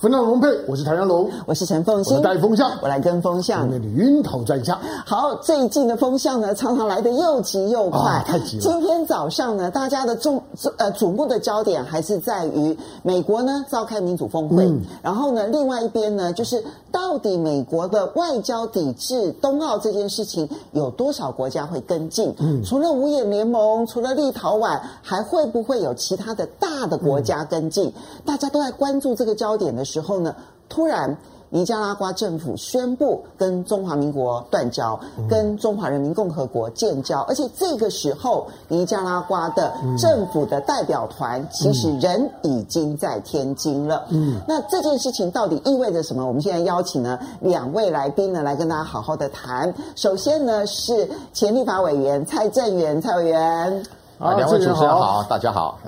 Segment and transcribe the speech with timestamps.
[0.00, 4.80] 风向龙配，我是谭阳龙，我是陈凤馨，带风向，我来跟风向，那里晕头转向。
[5.04, 8.62] 好，最近的风向呢，常常来得又急又快，啊、太急了。
[8.62, 10.42] 今天早上呢，大家的重
[10.78, 22.34] 呃瞩目的焦点还是在于美国呢召开民主峰会，嗯、然后呢，另外一边呢，就是到底美国的外交抵制冬奥这件事情，有多少国家会跟进？
[22.38, 27.88] 嗯，除了五眼联盟，除了立陶宛，还会不会有其他的大的国家跟进？
[27.88, 27.92] 嗯、
[28.24, 30.34] 大家都在关注这个焦点的时候呢，
[30.68, 31.16] 突然，
[31.52, 44.04] 尼加拉瓜政府宣布跟中华民国断交，跟中华人民共和国建交，而且这个时候，尼加拉瓜的政府的代表团其实人已经在天津了。
[44.10, 46.24] 嗯，那这件事情到底意味着什么？
[46.24, 49.74] 我们现在邀请呢两位来宾呢，来跟大家好好的谈。
[49.96, 53.82] 首先呢，是前立法委员蔡正元蔡委员。
[54.20, 55.78] 啊，两位主持人好，大家好。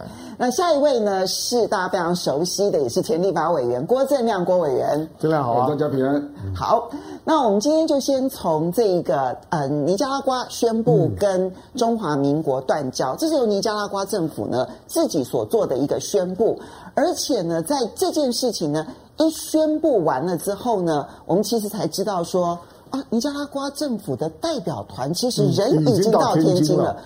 [0.43, 5.09] 那下一位呢，是大家非常熟悉的，也是前立法委员郭正亮郭委员。
[5.21, 6.21] 正亮好，大家平安。
[6.53, 6.91] 好，
[7.23, 16.59] 那我们今天就先从这个呃，尼加拉瓜宣布跟中华民国断交，嗯、这是由尼加拉瓜政府呢自己所做的一个宣布，
[16.97, 18.85] 而且呢，在这件事情呢
[19.19, 22.59] 一宣布完了之后呢，我们其实才知道说
[22.91, 26.97] 啊，尼加拉瓜政府的代表团其实人已经到天津了。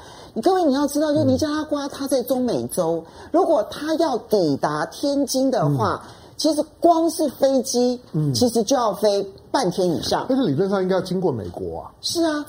[0.43, 6.03] 各位，你要知道，就尼加拉瓜，它在中美洲，如果它要抵达天津的话，
[6.37, 10.27] 其实光是飞机，嗯其实就要飞半天以上。
[10.29, 11.91] 但是理论上应该要经过美国啊。
[12.03, 12.45] 是啊，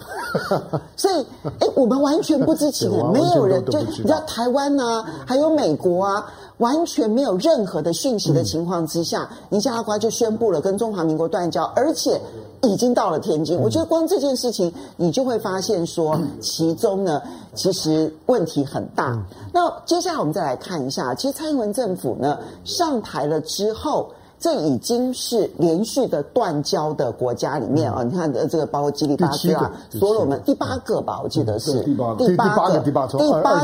[0.97, 1.25] 所以，
[1.59, 6.25] 哎，我们完全不知情， 没有人就你知道台湾啊，还有美国啊。
[6.57, 12.19] 完全没有任何的讯息的情况之下，嗯、尼加拉瓜就宣布了跟中华民国断交，而且
[12.63, 13.57] 已经到了天津。
[13.57, 17.21] 嗯、我觉得光这件事情，你就会发现说，其中呢，
[17.53, 19.11] 其实问题很大。
[19.11, 24.09] 嗯、那接下来我们再来看一下，其实蔡英文政府呢上台了之后。
[24.39, 31.79] 这已经是连续的断交的国家里面啊，你看这个包括基里巴斯啊，所有我们第八个吧，我记得是。
[31.83, 33.07] 第八个，第八个，第八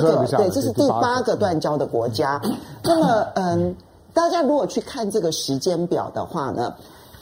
[0.01, 1.35] 个，对，这是第八个。
[1.35, 2.41] 断交的国家。
[2.83, 3.75] 那么，嗯，
[4.13, 6.73] 大家如果去看这个时间表的话呢，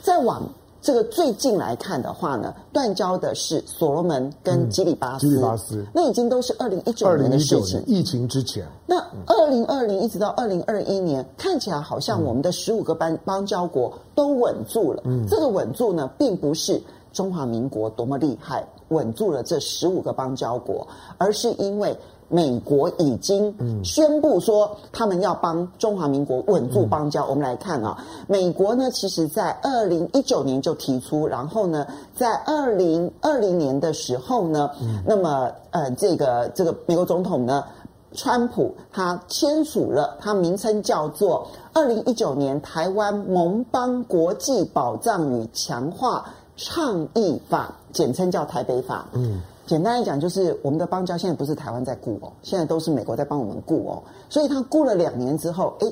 [0.01, 0.41] 再往。
[0.81, 8.67] 这个最近来看的话呢，断交的是所罗门跟基里巴斯，基里巴斯那已经都是二零一九年的事情，疫情之前。
[8.87, 8.97] 那
[9.27, 15.03] 二零二零一直到二零二一年，看起来好像我们的十五个邦邦交国都稳住了。
[15.05, 16.81] 嗯，这个稳住呢，并不是
[17.13, 20.87] 中华民国多么厉害，稳住了这十五个邦交国，
[21.17, 21.95] 而是因为。
[22.31, 23.53] 美国已经
[23.83, 27.25] 宣布说，他们要帮中华民国稳住邦交。
[27.25, 34.71] 我们来看啊，美国呢，其实在二零一九年就提出，然后呢，在二零二零年的时候呢，
[35.05, 37.65] 那么呃，这个这个美国总统呢，
[38.13, 46.25] 川普他签署了，他名称叫做《二零一九年台湾盟邦国际保障与强化
[46.55, 49.05] 倡议法》，简称叫台北法。
[49.11, 49.41] 嗯。
[49.67, 54.03] 简单来讲，就是我们的邦交现在不是台湾在顾哦，现在都是美国在帮我们顾哦。
[54.27, 55.87] 所以他顾了两年之后，哎，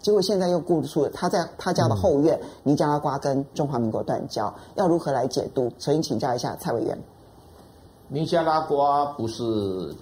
[0.00, 5.70] 结果现在又顾出了他在他家的后院，尼加拉瓜跟中华民国断交，要如何来解读？
[5.78, 6.98] 首先请教一下蔡委员。
[8.06, 9.94] 尼加拉瓜不是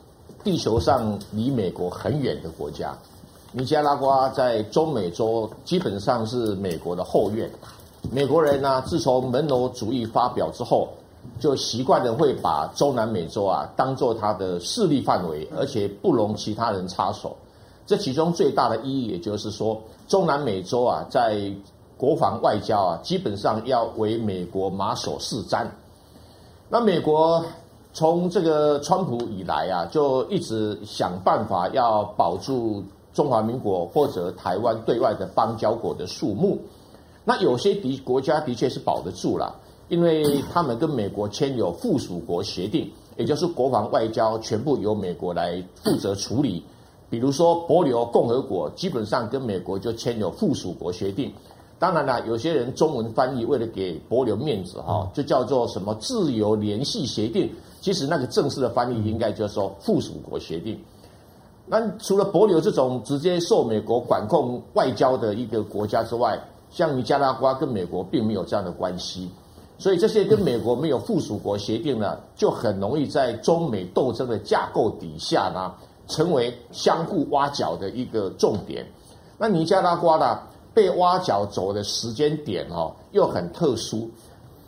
[0.45, 2.97] 地球上离美国很远的国家，
[3.51, 7.51] 尼加拉瓜在中美洲基本上是美国的后院。
[8.13, 10.91] 美国人呢，自从门罗主义发表之后。
[11.39, 17.37] 就习惯的会把中南美洲啊当做他的势力范围，而且不容其他人插手。
[17.87, 21.53] 这其中最大的意义，也就是说，中南美洲啊在
[21.97, 25.67] 国防外交啊基本上要为美国马首是瞻。
[26.69, 27.45] 那美国
[27.93, 32.83] 从这个川普以来啊，就一直想办法要保住
[33.15, 36.59] 中华民国或者台湾对外的邦交国的数目。
[37.25, 39.55] 那有些的国家的确是保得住了。
[39.89, 46.63] 因为他们跟美国签有附属国协定，也就是国防外交全部由美国来负责处理。
[47.09, 51.33] 比如说，伯琉共和国基本上跟美国就签有附属国协定。
[51.79, 57.49] 当然了，有些人中文翻译为了给伯琉面子哈，就叫做什么自由联系协定。
[57.81, 60.77] 其实那个正式的翻译应该就是说附属国协定。
[61.67, 66.37] 那除了伯琉这种直接受美国管控外交的一个国家之外，
[66.71, 69.31] 像尼加拉瓜跟美国并没有这样的关系。
[69.79, 75.73] 所以这些跟美国没有附属国协定呢，就很容易在中美斗争的架构底下呢，
[76.09, 78.87] 成为相互挖角的一个重点。
[79.37, 80.39] 那尼加拉瓜呢，
[80.73, 84.11] 被挖角走的时间点哦，又很特殊。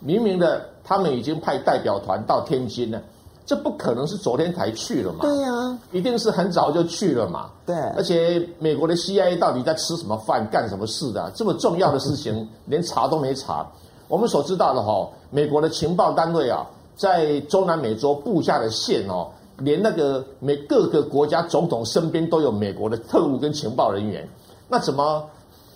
[0.00, 3.02] 明明的，他们已经派代表团到天津了，
[3.46, 5.20] 这不可能是昨天才去了嘛？
[5.22, 7.50] 对呀、啊，一定是很早就去了嘛。
[7.64, 11.32] 对，而且美国的 CIA 到底在吃什么饭、干什么事的？
[11.34, 13.66] 这么重要的事情 连查都没查。
[14.08, 16.66] 我们所知道的哈，美国的情报单位啊，
[16.96, 19.28] 在中南美洲布下的线哦，
[19.58, 24.26] 连那个每各个国家总统身边都有美国的特务跟情报人员。
[24.68, 25.24] 那怎么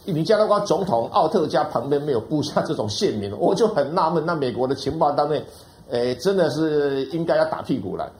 [0.04, 3.32] 尼加拉瓜总统奥特加旁边没有布下这种线民？
[3.38, 5.44] 我就很纳闷，那美国的情报单位。
[5.90, 8.10] 诶，真的是应该要打屁股了。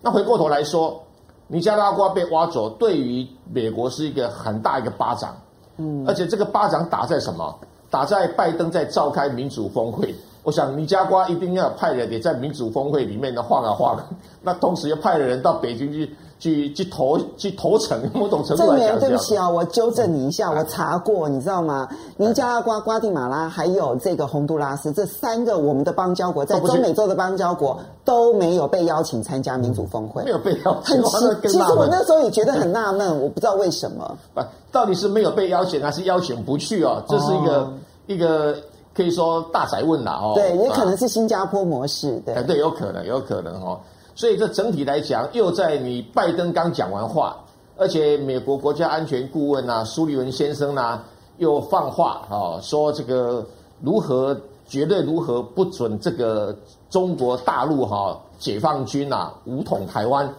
[0.00, 1.02] 那回过头来说，
[1.48, 5.36] 尼加拉瓜被挖走，对于美国是一个很大一个巴掌。
[5.76, 7.58] 嗯，而且这个巴掌打在什么？
[7.90, 10.14] 打在拜登在召开民主峰会。
[10.42, 14.02] 我想尼加瓜一定要派人也在民主峰会里面呢晃啊晃。
[14.42, 16.08] 那同时又派了人到北京去。
[16.40, 21.86] 去去投去投诚，我懂程度来讲，对不起啊，我纠正你一下，我查过，你知道吗？
[22.16, 31.02] 尼加拉瓜、瓜地马拉还有这个洪都拉斯这三个我们的邦交国，在中美洲的邦交国都没有被邀请参加民主峰会，没有被邀请。
[31.02, 34.16] 很奇，其实我那时候也觉得很纳闷，我不知道为什么。
[34.32, 34.40] 不，
[34.72, 37.02] 到底是没有被邀请，还是邀请不去哦？
[37.06, 37.72] 这是一个、哦、
[38.06, 38.56] 一个
[38.94, 40.32] 可以说大宅问了哦。
[40.34, 43.78] 对，也可能是新加坡模式，对，对，有可能，有可能哦。
[44.14, 47.36] 所以这整体来讲，又在你拜登刚讲完话，
[47.76, 51.04] 而且美国国家安全顾问啊，苏利文先生呢、啊，
[51.38, 53.46] 又放话啊，说这个
[53.80, 56.54] 如何绝对如何不准这个
[56.90, 60.30] 中国大陆哈、啊、解放军啊武统台湾。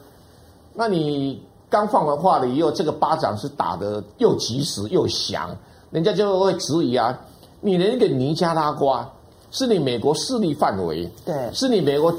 [0.73, 5.49] 那你刚放完话了以后，这个巴掌是打得又及时又响，
[5.89, 7.19] 人家就会质疑啊，
[7.61, 9.09] 你连一个尼加拉瓜
[9.49, 12.13] 是你美国势力范围，对，是你美国。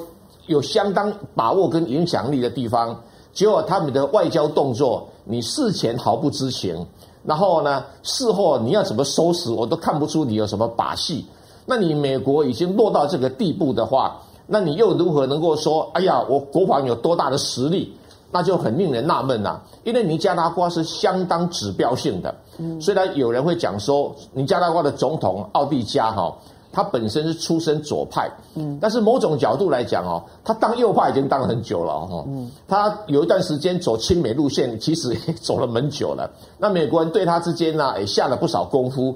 [0.47, 3.01] 有相当把握跟影响力的地方，
[3.33, 6.87] 结果他们的外交动作，你事前毫不知情，
[7.25, 11.25] 然后呢，事后你要怎么收拾，我都看不出你有什么把戏。
[11.65, 17.95] 那你美国已经落到这个地步的话，那你又如何能够说，哎呀，我国防有多大的实力？
[18.35, 19.61] 那就很令人纳闷呐。
[19.85, 22.35] 因为尼加拉瓜是相当指标性的，
[22.81, 26.35] 虽然有人会讲说，尼加拉瓜的总统奥蒂加哈。
[26.73, 36.31] 他本身是出身左派，嗯，但是某种角度来讲哦，他当右派已经当了很久了哈，嗯，他有一段时间走亲美路线，其实也走了蛮久了。
[36.57, 39.15] 那美国人对他之间呢，也下了不少功夫。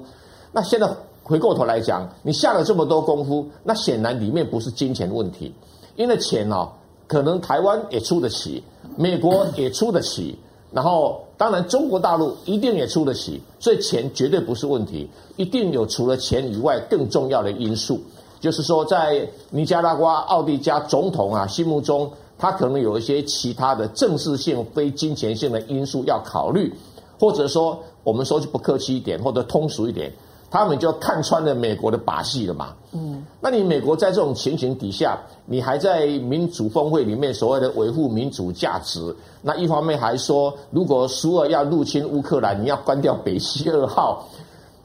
[0.53, 0.87] 那现在
[1.23, 5.55] 回过头来讲，你下了这么多功夫，那显然里面不是金钱问题，
[5.97, 6.69] 因为钱哦，
[7.07, 8.63] 可能台湾也出得起，
[8.97, 10.39] 美国也出得起。
[10.73, 15.09] 然后，当然，中国大陆一定也出得起，所以钱绝对不是问题。
[15.37, 18.01] 一定有除了钱以外更重要的因素，
[18.41, 26.73] 就是说，在尼加拉瓜奥蒂加总统啊心目中，他可能有一些其他的政治性、非金钱性的因素要考虑，
[27.19, 30.13] 或者说，我们说句不客气一点，或者通俗一点。
[30.59, 32.75] 他们就看穿了美国的把戏了嘛？
[32.93, 44.27] 嗯，那你美国在这种情形底下，你还在民主峰会里面所谓的维护民主价值，那一方面还说，如果苏俄要入侵乌克兰，你要关掉北溪二号，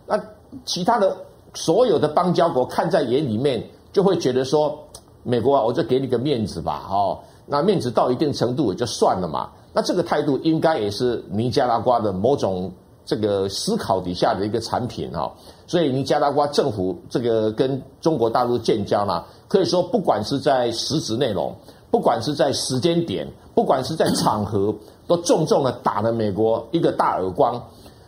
[0.05, 0.19] 那
[0.65, 1.15] 其他的
[1.53, 3.63] 所有的邦交国看在眼里面，
[3.93, 4.77] 就会觉得说，
[5.23, 9.49] 美国啊，我就给你个面子吧，哦，那面子到一定程度也就算了嘛。
[9.71, 12.69] 那这个态度应该也是尼加拉瓜的某种。
[13.05, 15.31] 这个思考底下的一个产品哈，
[15.67, 21.55] 所以尼加拉瓜政府这个跟中国大陆建交呢，可以说不管是在实质内容，
[21.89, 24.73] 不管是在时间点，不管是在场合，
[25.07, 27.61] 都重重的打了美国一个大耳光。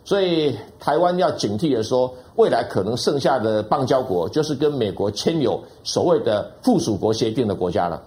[0.06, 8.02] 所以台湾要警惕的说，未来可能剩下的邦交国就是跟美国签有所谓的附属国协定的国家了。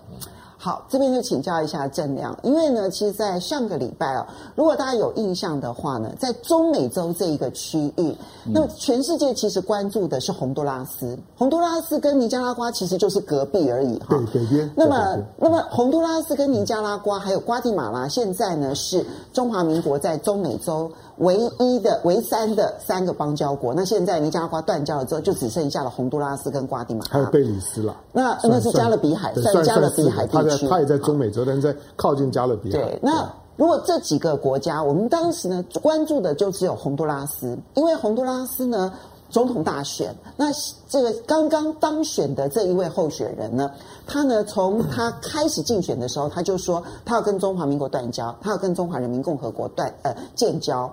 [0.67, 8.13] 好，这边就请教一下郑亮，因为呢，其实，在上个礼拜啊，如果大家有印象的话呢，在中美洲这一个区域，
[8.53, 14.07] 那么全世界其实关注的是洪都拉斯，洪都拉斯跟尼加拉瓜其实就是隔壁而已哈。
[14.09, 14.69] 对，北边。
[14.75, 23.73] 那么，那么洪都拉斯跟尼加拉瓜还有瓜地马拉，现在呢是中华民国在中美洲唯一的、唯三的三个邦交国。
[23.75, 27.97] 那现在尼加拉瓜断交了之后，就只剩下了洪都拉斯跟瓜地马拉，还有贝里斯了。
[28.13, 30.69] 那那是加勒比海，算加勒比海地区。
[30.69, 32.79] 它也在中美洲，但是在靠近加勒比海。
[32.79, 38.93] 对，那如果这几个国家，我们当时呢关注的就只有洪都拉斯，因为洪都拉斯呢
[39.29, 40.47] 总统大选，那
[40.89, 43.71] 这个刚刚当选的这一位候选人呢，
[44.07, 50.91] 他呢从他开始竞选的时候，他就说他要跟中华民国断交，他要跟中华人民共和国断呃建交。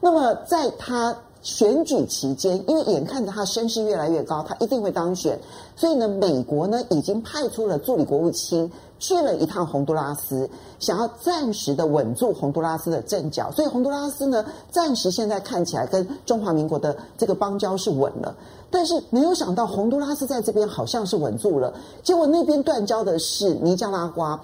[0.00, 5.38] 那么在他选举期间，因为眼看着他声势越来越高，他一定会当选，
[5.76, 10.48] 所以呢，美国呢已经派出了助理国务卿去了一趟洪都拉斯，
[10.78, 13.50] 想要暂时的稳住洪都拉斯的阵脚。
[13.50, 18.34] 所以洪都拉斯呢，暂时现在看起来跟中华民国的这个邦交是稳了，
[18.70, 21.72] 但是没有想到洪都拉斯在这边好像是稳住了，
[22.02, 24.40] 结果那边断交的是尼加拉瓜。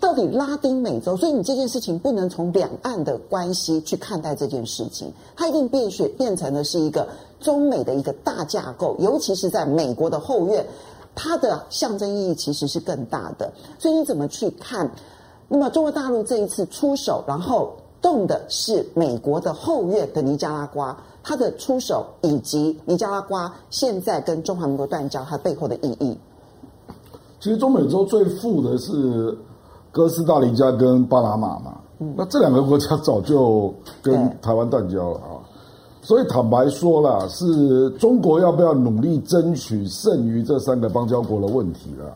[0.00, 7.06] 到底拉丁美洲，所以你这件事情不能从两岸的关系去看待这件事情，它一定变选变成的是一个
[7.38, 10.66] 中美的一个大架构，尤其是在美国的后院，
[11.14, 13.52] 它的象征意义其实是更大的。
[13.78, 14.90] 所以你怎么去看？
[15.48, 26.18] 那么中国大陆这一次出手，然后动的是美国的后院的尼加拉瓜，它的出手以及尼加拉瓜现在跟中华民国断交，它背后的意义。
[27.40, 29.36] 其实中美洲最富的是。
[29.94, 35.31] 哥斯达黎加跟巴拿马嘛，嗯、那这两个国家早就跟台湾断交了啊，
[36.02, 42.12] 所以坦白说了，是中国要不要努力争取剩余这三个邦交国的问题了，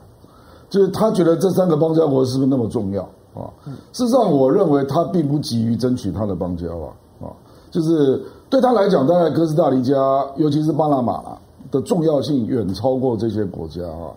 [0.68, 3.02] 就是他觉得这三个邦交国是不是那么重要
[3.32, 3.48] 啊？
[3.92, 7.32] 事实上，我认为他并不急于争取他的邦交啊啊，
[7.70, 9.94] 就是对他来讲，当然哥斯达黎加，
[10.36, 11.22] 尤其是巴拿马
[11.70, 14.12] 的重要性远超过这些国家啊，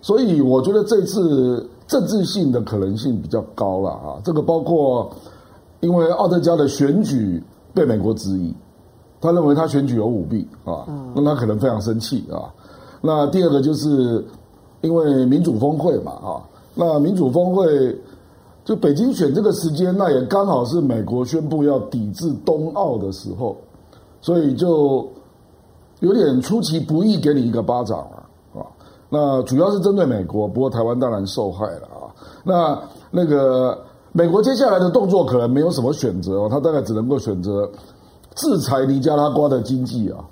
[0.00, 1.68] 所以我觉得这次。
[1.90, 5.10] 政治性的可能性比较高了啊，这个包括
[5.80, 7.42] 因为奥特加的选举
[7.74, 8.54] 被美国质疑，
[9.20, 12.48] 他认为他选举有舞弊啊，那他可能非常生气啊。
[13.02, 14.24] 那第二个就是
[14.80, 16.42] 因为民主峰会嘛啊，
[16.74, 17.96] 那民主峰会
[18.64, 23.56] 就北京选这个时间，那也刚好是美国宣布要抵制冬奥的时候，
[24.20, 25.06] 所以就
[26.00, 28.24] 有点出其不意给你一个巴掌啊。
[29.12, 32.14] 那主要是针对美国，不过台湾当然受害了啊。
[32.44, 33.76] 那那个
[34.12, 37.68] 美国接下来的动作可能没有什么选择哦，他大概只能够选择
[38.34, 40.24] 制裁尼加拉瓜的经济啊。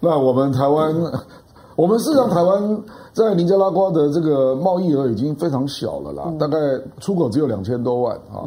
[0.00, 0.94] 那我们台湾，
[1.76, 6.56] 我们事实上台湾在尼加拉瓜的这个贸易额已经非常小了啦，大概
[7.00, 8.44] 出口只有两千多万啊，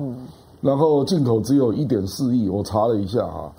[0.62, 3.52] 然后进口只有一点四亿，我查了一下啊。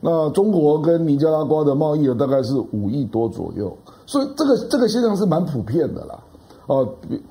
[0.00, 3.76] 那中国跟尼加拉瓜的贸易额大概是五亿多左右。
[4.06, 6.18] 所以这个这个现象是蛮普遍的啦，
[6.66, 6.88] 哦，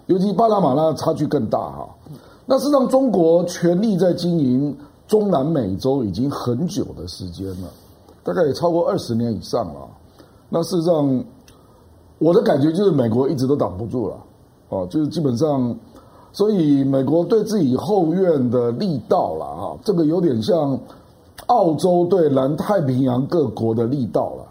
[0.08, 1.88] 尤其巴拿马那差距更大哈。
[2.46, 4.78] 那是让中国全力在经营
[5.08, 7.70] 中南美洲已经很久的时间了，
[8.24, 9.88] 大概也超过二十年以上了。
[10.50, 11.24] 那事实上，
[12.20, 14.16] 我的感觉就是美国一直都挡不住了，
[14.70, 15.76] 哦，就是基本上，
[16.32, 20.80] 所以美国对自己后院的力道了啊，这个有点像
[21.48, 24.47] 澳洲对南太平洋各国的力道了。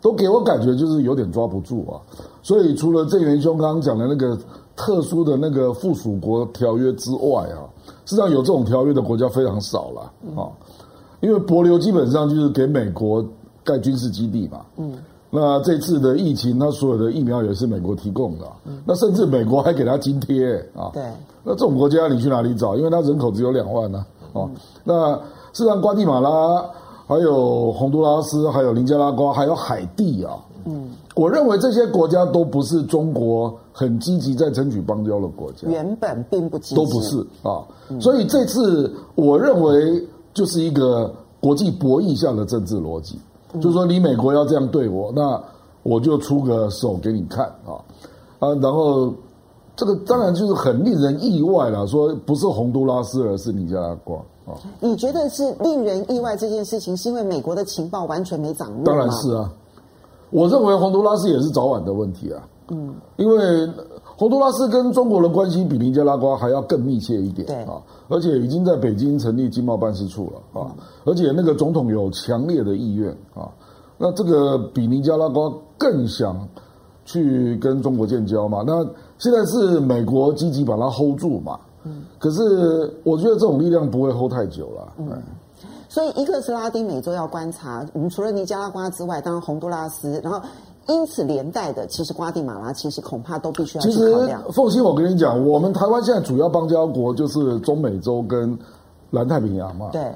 [0.00, 2.00] 都给我感觉就是有点抓不住啊，
[2.42, 4.38] 所以除了郑元兄刚刚讲的那个
[4.74, 7.68] 特殊的那个附属国条约之外啊，
[8.06, 10.00] 实际上有这种条约的国家非常少了
[10.34, 10.48] 啊，
[11.20, 13.22] 因为帛琉基本上就是给美国
[13.62, 14.94] 盖军事基地嘛，嗯，
[15.28, 18.46] 那这次的疫情，它所有的疫苗也是美国提供的，
[18.86, 21.02] 那甚至美国还给他津贴啊，对，
[21.44, 22.74] 那这种国家你去哪里找？
[22.74, 24.48] 因为它人口只有两万呢，啊，
[24.82, 25.14] 那
[25.52, 26.64] 事实上瓜地马拉。
[27.10, 30.38] 还有洪都拉斯，还有尼加拉瓜，还有海地啊。
[30.64, 37.66] 嗯，我认为这些国家都不是中国很积极在争取邦交的国家，原本并不积极，都不是啊。
[38.00, 43.18] 所以这次我认为就是一个国际博弈下的政治逻辑，
[43.54, 45.42] 就是说你美国要这样对我，那
[45.82, 47.74] 我就出个手给你看啊。
[48.38, 49.12] 啊，然后
[49.74, 54.16] 这个当然就是很令人意外了，说不是洪都拉斯，而是尼加拉瓜。
[54.80, 58.84] 你觉得是令人意外这件事情，是因为美国的情报完全没掌握？
[58.84, 59.50] 当然是啊，
[60.30, 62.46] 我认为洪都拉斯也是早晚的问题啊。
[62.68, 63.68] 嗯，因为
[64.16, 67.46] 洪都拉斯跟中国的关系比尼加拉瓜还要更密切一点。
[67.46, 70.70] 对啊，而且已经在北京成立经贸办事处了啊，
[71.04, 73.50] 而且那个总统有强烈的意愿啊，
[73.98, 76.48] 那这个比尼加拉瓜更想
[77.04, 78.62] 去跟中国建交嘛。
[78.64, 78.84] 那
[79.18, 81.58] 现在是美国积极把它 hold 住嘛。
[82.20, 84.92] 嗯，可是我觉得这种力量不会 hold 太久了。
[84.98, 85.10] 嗯，
[85.88, 90.40] 所以一个是拉丁美洲要观察，我们除了尼加拉瓜之外，当然洪都拉斯，然后
[90.86, 94.40] 因此连带的，其实瓜地马拉其实恐怕都必须要去考量。
[94.42, 98.58] 其实凤欣，我跟你讲，我们台湾现在主要邦交国就是中美洲跟
[99.10, 99.88] 南太平洋嘛。
[99.92, 100.12] 对。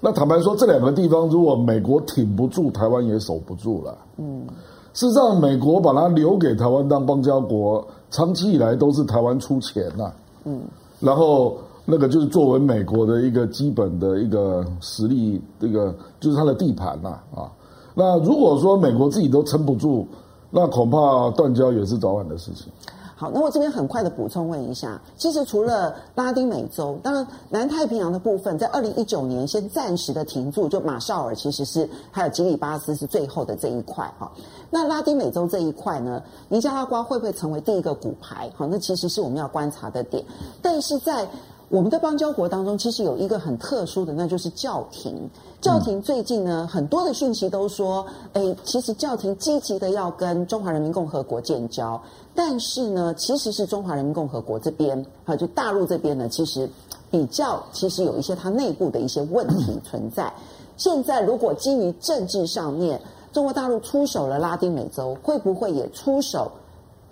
[0.00, 3.98] 那坦白说，这两个地方如果美国挺不住，台湾也守不住了。
[4.16, 4.46] 嗯。
[4.94, 10.12] 事实上，美国把它留给台湾当邦交国，长期以来都是台湾出钱呐。
[10.44, 10.60] 嗯。
[11.00, 17.50] 然后那个就是作为美国的一个基本的一个实力，这个就是它的地盘呐啊。
[17.94, 20.06] 那如果说美国自己都撑不住，
[20.50, 22.72] 那恐怕断交也是早晚的事情。
[23.20, 34.30] 好，那我这边很快的补充问一下，其实除了拉丁美洲，当然南太平洋的部分，在二零一九年先暂时的停住，就马绍尔其实是还有吉里巴斯是最后的这一块哈。
[34.70, 38.48] 那拉丁美洲这一块呢，尼加拉瓜会不会成为第一个骨牌？
[38.54, 40.24] 好，那其实是我们要观察的点。
[40.62, 41.26] 但是在
[41.70, 45.28] 我们的邦交国当中，其实有一个很特殊的，那就是教廷。
[45.60, 52.00] 教廷最近呢，很多的讯息都说，哎，其实教廷积极的要跟中华人民共和国建交，
[52.40, 56.70] 但是呢，其实是中华人民共和国这边，啊，就大陆这边呢，其实
[57.10, 60.32] 比较其实有一些它内部的一些问题存在。
[60.76, 63.00] 现在如果基于政治上面，
[63.32, 66.48] 中国大陆出手了拉丁美洲，会不会也出手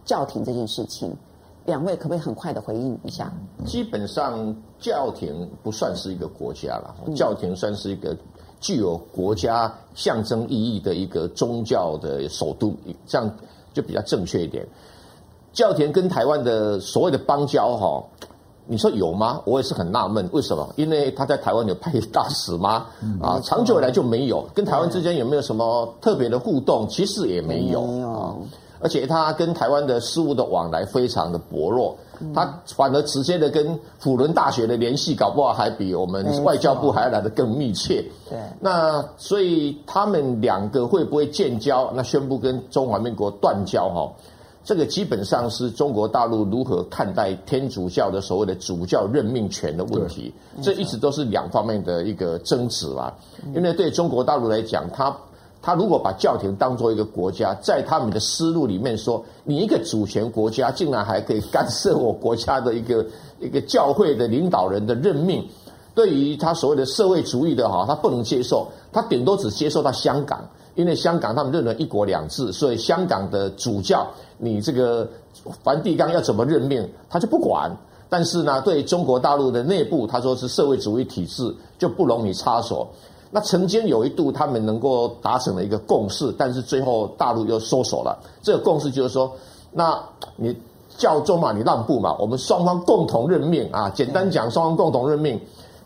[0.04, 1.12] 教廷这件事情？
[1.64, 3.32] 两位可不可以很快的回应一下？
[3.64, 8.16] 基本上，教廷不算是一个国家了，教廷算是一个
[8.60, 12.72] 具有国家象征意义的一个宗教的首都，
[13.08, 13.28] 这样
[13.74, 14.64] 就比较正确一点。
[15.56, 18.04] 教田跟台湾的所谓的邦交，哈，
[18.66, 19.40] 你说有吗？
[19.46, 20.68] 我也是很纳闷，为什么？
[20.76, 22.84] 因为他在台湾有派大使吗？
[23.22, 26.86] 啊，长久以来就没有，跟台湾之间有没有什么特别的互动？
[26.88, 28.36] 其实也没有啊。
[28.78, 31.96] 而且他跟台湾的事务的往来非常的薄弱，
[32.34, 38.04] 他反而直接的跟辅仁大学的联系，搞不好还比我们外交部还要来得更密切。
[38.28, 41.90] 对，那所以他们两个会不会建交？
[41.94, 43.88] 那宣布跟中华民国断交？
[43.88, 44.12] 哈，
[44.66, 50.34] 这个基本上是中国大陆如何看待天主教的所谓的主教任命权的问题。
[50.60, 53.14] 这一直都是两方面的一个争执啦。
[53.54, 55.16] 因为对中国大陆来讲，他。
[55.62, 63.04] 他如果把教廷当做一个国家，在他们的思路里面说，你一个主权国家竟然还可以干涉我国家的一个
[63.40, 65.44] 一个教会的领导人的任命，
[65.92, 74.06] 对于他所谓的社会主义的哈，他不能接受，他顶多只接受到香港，因为香港他们认为一国两制，所以香港的主教
[74.38, 75.08] 你这个
[75.62, 77.70] 梵蒂冈要怎么任命，他就不管。
[78.08, 82.86] 但是呢，对中国大陆的内部，他说是社会主义体制，就不容你插手。
[83.32, 88.16] 那曾经有一度，他们能够达成了一个共识，但是最后大陆又收手了。
[88.40, 89.32] 这个共识就是说，
[89.72, 90.00] 那
[90.36, 90.56] 你
[90.96, 93.90] 教宗嘛，你让步嘛，我们双方共同任命啊。
[93.90, 95.38] 简单讲，双方共同任命。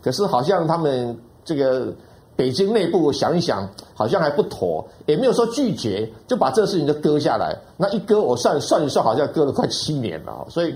[0.02, 1.92] 可是好像他们这个
[2.40, 7.54] 北京内部想一想，好像还不妥，也没有说拒绝，就把这个事情就搁下来。
[7.76, 10.46] 那一搁，我算算一算，好像搁了快七年了。
[10.48, 10.74] 所以。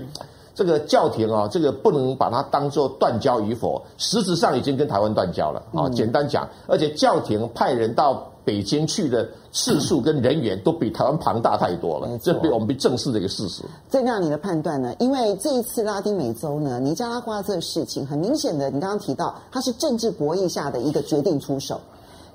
[0.53, 5.89] 这个教廷啊，这个不能把它当做断交与否，实质上已经跟台湾断交了啊。
[5.89, 13.63] 简单讲，而且教廷派人到北京去的次数跟人员都比台湾庞大太多了，这被我们被正视的一个事实。
[13.89, 14.95] 这样你的判断呢？
[14.99, 21.81] 因为这一次拉丁美洲呢，尼加拉瓜这个事情，很明显的，你刚刚提到它是政治博弈下的一个决定出手。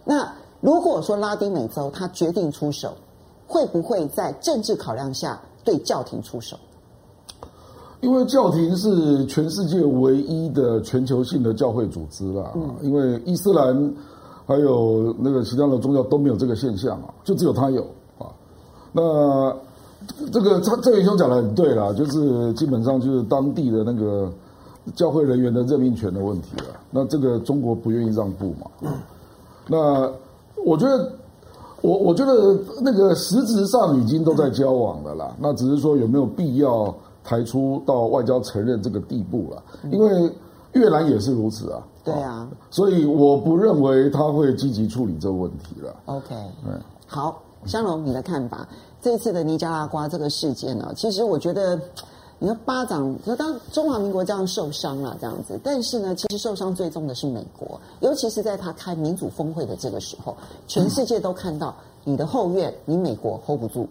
[0.05, 2.93] 那如果说拉丁美洲它决定出手，
[3.47, 6.57] 会不会在政治考量下对教廷出手？
[8.01, 13.95] 因为教廷是全世界唯一的全球性的教会组织啦，嗯、因为伊斯兰
[14.51, 17.83] 还有那个其他的宗教都没有这个现象啊，就只有他有
[18.19, 18.27] 啊。
[18.91, 19.55] 那
[20.33, 24.29] 这个这这位兄讲的很对啦，就是基本上就是当地的那个
[24.97, 26.65] 教会人员的任命权的问题了。
[26.91, 28.91] 那这个中国不愿意让步嘛？
[29.69, 30.11] 那
[30.65, 31.13] 我觉得，
[31.83, 35.33] 我我觉得那个实质上已经都在交往了啦。
[35.39, 36.93] 那只是说有没有必要？
[37.23, 40.33] 抬出到外交承认这个地步了，因为
[40.73, 41.83] 越南也是如此啊。
[42.03, 45.95] 对啊，所以我不认为他会积极处理这个问题了。
[46.07, 46.35] OK，
[46.67, 48.67] 嗯，好，香龙，你的看法？
[49.03, 51.79] 这一次的尼加拉瓜这个事件呢，其实我觉得，
[52.39, 63.87] 你说巴掌，就当中华民国这样受伤了这样子，但是呢，其实受伤最重的是美国，尤其是在他开民主峰会的这个时候，全世界都看到你的后院，你美国 hold 不住。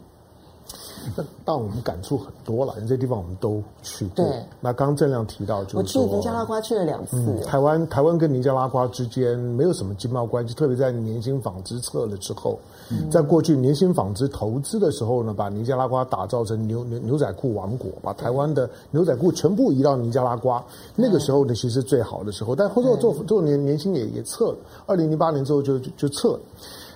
[1.46, 4.26] 但我们感触很多了，因为这些地方我们都去过。
[4.26, 7.18] 对，那刚刚郑亮提到，就是我去尼加拉瓜去了两次。
[7.18, 12.60] 嗯，台湾台湾跟尼加拉瓜之间没有什么经贸关系，特别在年轻纺织撤了之后，
[12.90, 20.60] 嗯、在过去年轻纺织投资的时候呢，把尼加拉瓜打造成牛牛牛仔裤王国，把台湾的牛仔裤全部移到尼加拉瓜。
[20.60, 20.64] 嗯、
[20.96, 24.58] 那个时候呢，其实最好的时候，但后来做做年年轻也也撤了。
[24.86, 26.40] 二零零八年之后就就就撤了。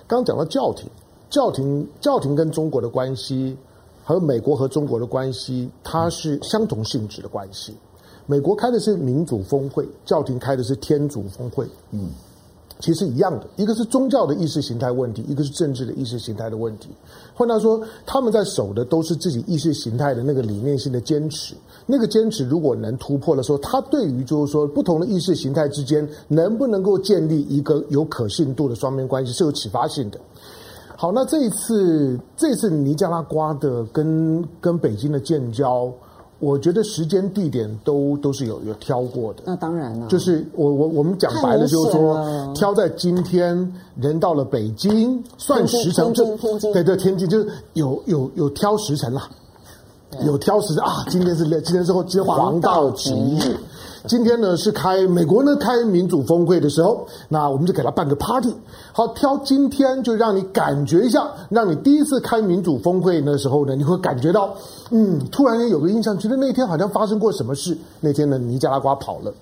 [0.06, 0.88] 刚刚讲到教廷，
[1.30, 3.56] 教廷教廷跟中国的关系。
[4.04, 7.74] 和美国和中国的关系，它是相同性质的关系。
[8.26, 11.66] 美国开的是民主峰会，教廷开的是天主峰会。
[11.90, 12.08] 嗯，
[12.80, 16.88] 其实一样的，一个是宗教的意识形态问题，一个是政治的意识形态的问题。
[17.34, 21.54] 换句话说，他们在守的都是自己意识形态的那个理念性的坚持。
[21.86, 30.18] 那个坚持如果能突破的时候，他对于就是说不同的意识形态之间能不能够建立一个有可信度的双边关系，是有启发性的。
[30.96, 35.92] 好，那这一次，这次尼加拉瓜的跟跟北京的建交，
[36.38, 39.42] 我觉得时间地点都都是有有挑过的。
[39.44, 46.24] 那当然了，就是我我我们讲白了，就是说挑在今天，人到了北京，算时辰就
[46.72, 49.22] 对对，天津就是有有有挑时辰了，
[50.24, 53.56] 有挑时辰啊，今天是今天之后接黄道吉日。
[54.06, 58.54] 今天呢是开美国呢开民主峰会的时候，那我们就给他办个 party。
[58.92, 64.54] 好，挑今天就让你感觉一下，让你第一次开民主峰会的时候呢，你会感觉到，
[64.90, 67.74] 嗯，突然间有个印象，觉得那天好像发生过什么事。
[68.00, 69.32] 那天呢，尼加拉瓜跑了。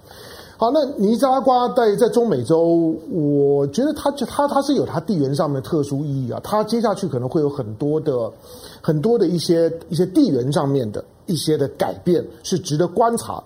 [0.57, 6.41] 好，那尼加拉瓜在在中美洲，我觉得它它它是有它地缘上面的特殊意义啊。
[6.45, 8.31] 它接下去可能会有很多的
[8.81, 13.43] 很多的一些一些地缘上面的一些的改变，是值得观察。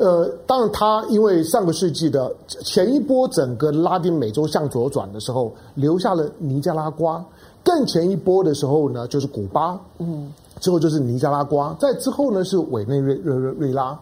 [0.00, 2.34] 呃，当然，它因为上个世纪的
[2.64, 7.22] 前一波整个拉丁美洲向左转的时候，留下了尼加拉瓜；
[7.62, 13.98] 更前一波的时候呢，就是古巴，嗯，之后就是尼加拉瓜，再之后呢是委内瑞瑞瑞瑞拉。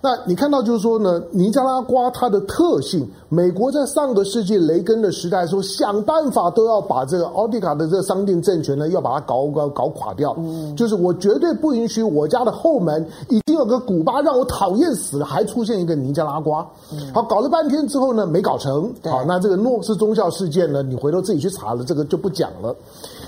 [0.00, 10.34] 那你看到就是说呢，尼加拉瓜它的特性，美国在上个世纪雷根的时代说，想办法都要把这个奥迪卡的这个商店政权呢，要把它搞搞搞垮掉。
[10.38, 16.64] 嗯，就是我绝对不允许我家的后门已经有个古巴让我讨厌死了，还出现一个尼加拉瓜。
[16.92, 18.94] 嗯，好，搞了半天之后呢，没搞成。
[19.02, 22.72] 好，那这个诺斯宗教事件呢，你回头自己去查了，这个就不讲了。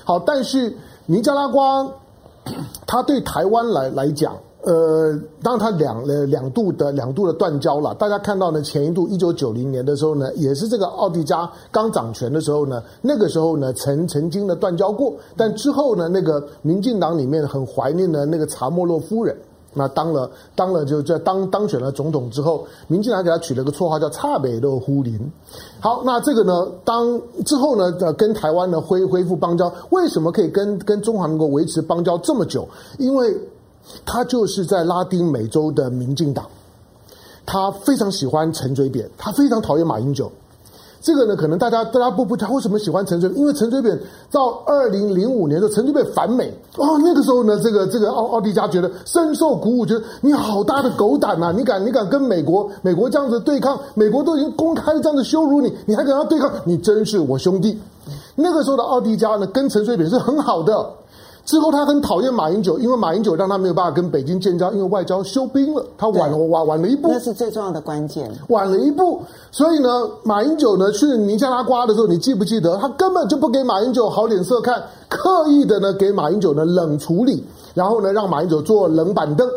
[0.05, 0.73] 好，但是
[1.07, 1.85] 尼加拉瓜，
[2.87, 4.37] 它对台湾来来讲。
[4.63, 7.95] 呃，当然，它两呃两度的两度的断交了。
[7.95, 15.15] 大家看到呢，前一度一九九零年的时候呢，也是这个奥迪加刚掌权的时候呢，那个时候呢曾曾经的断交过。
[15.37, 19.35] 但之后呢，那个民进党里面很怀念的那个查莫洛夫人，
[19.73, 25.19] 那当了当了就在当当选了总统之后，民进党给他取了个绰号叫“差北洛夫林”。
[25.81, 32.69] 好，那这个呢，当之后呢，呃跟台湾呢恢恢复邦交，为什么可以跟跟中华民国维持邦交这么久？
[32.99, 33.35] 因为
[34.05, 36.47] 他就是在拉丁美洲的民进党，
[37.47, 40.31] 他非常喜欢陈水扁，他非常讨厌马英九。
[41.03, 43.41] 这个呢，可能大家大家不不，他为什么喜欢陈水扁？
[43.41, 43.99] 因为陈水扁
[44.31, 51.55] 到二零零五年的时候，陈水扁反美哦，那个时候呢，这个这个奥奥迪加觉得深受鼓舞，觉得你好大的狗胆呐！
[51.57, 53.81] 你敢你敢跟美国美国这样子对抗？
[53.95, 56.53] 美国都已经公开这样子羞辱你，你还跟他对抗？
[56.67, 57.81] 你真是我兄弟。
[58.35, 60.87] 那个时候的奥迪加呢，跟陈水扁是很好的。
[61.51, 69.21] 之后他很讨厌马英九，因为马英九让他没有办法跟北京建交，因为外交休兵了，他晚了晚晚了一步，那是最重要的关键，晚了一步。
[69.51, 77.43] 所以呢，马英九呢去尼加拉瓜的时候，你记不记得他根本就不给马英九好脸色看，刻意的呢给马英九呢冷处理，
[77.75, 79.51] 然后呢让马英九坐冷板凳。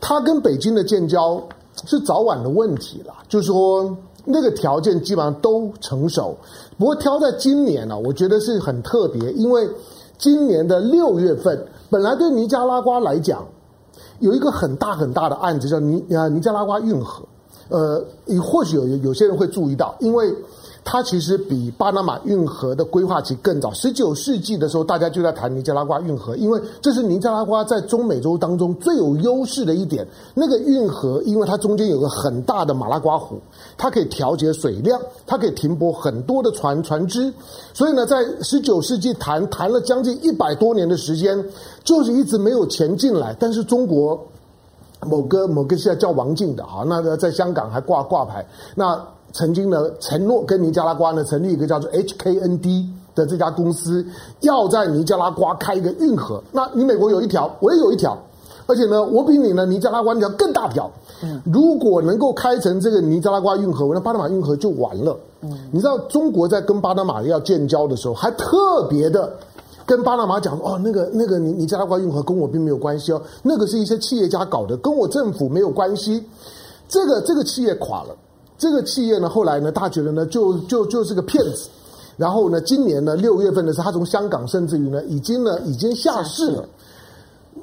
[0.00, 1.38] 他跟北京的建交
[1.84, 3.94] 是早晚的问题了，就是说
[4.24, 6.34] 那个条件基本上都成熟，
[6.78, 9.68] 不过挑在今年呢、啊，我觉得是很特别，因为。
[10.18, 13.46] 今年的六月份，本来对尼加拉瓜来讲，
[14.20, 17.24] 有一个很大很大的案子叫尼啊尼加拉瓜运河，
[17.68, 20.34] 呃，你或许有有些人会注意到，因为。
[20.88, 30.06] 它其实比巴拿马运河的规划期更早，十九世纪的时候，大家就在谈尼加拉瓜运河，因为这是尼加拉瓜在中美洲当中最有优势的一点。
[30.32, 33.36] 那个运河，因为它中间有个很大的马拉瓜湖，
[33.76, 34.96] 它可以调节水量，
[35.26, 37.34] 它可以停泊很多的船船只，
[37.74, 41.44] 所以呢，在十九世纪谈谈了将近一百多年的时间，
[41.82, 43.34] 就是一直没有钱进来。
[43.40, 44.24] 但是中国
[45.04, 48.46] 某个某个现在叫王静的啊，那个在香港还挂挂牌
[48.76, 49.04] 那。
[49.36, 54.02] 曾经呢，承诺跟尼加拉瓜呢成立一个叫做 HKND 的这家公司，
[54.40, 56.42] 要在尼加拉瓜开一个运河。
[56.52, 58.16] 那你美国有一条，我也有一条，
[58.66, 60.90] 而且呢，我比你呢尼加拉瓜那条更大条。
[61.22, 65.14] 嗯，如果能够开成这个尼加拉瓜运河，那巴拿马运河就完了。
[65.42, 69.30] 嗯，你知道中国在跟巴拿马要建交的时候，还特别的
[69.84, 76.24] 跟巴拿马讲哦，那个那个尼尼加拉瓜运河跟我并没有关系哦，那个是一些企业家搞的，跟我政府没有关系。
[76.88, 78.16] 这个这个企业垮了。
[78.58, 81.68] 这个企业呢，后来呢，大家觉得呢，就就就是个骗子。
[82.16, 86.66] 然后呢，今年呢，六月份的时候，他从香港甚至于呢，已经呢，已经下市了。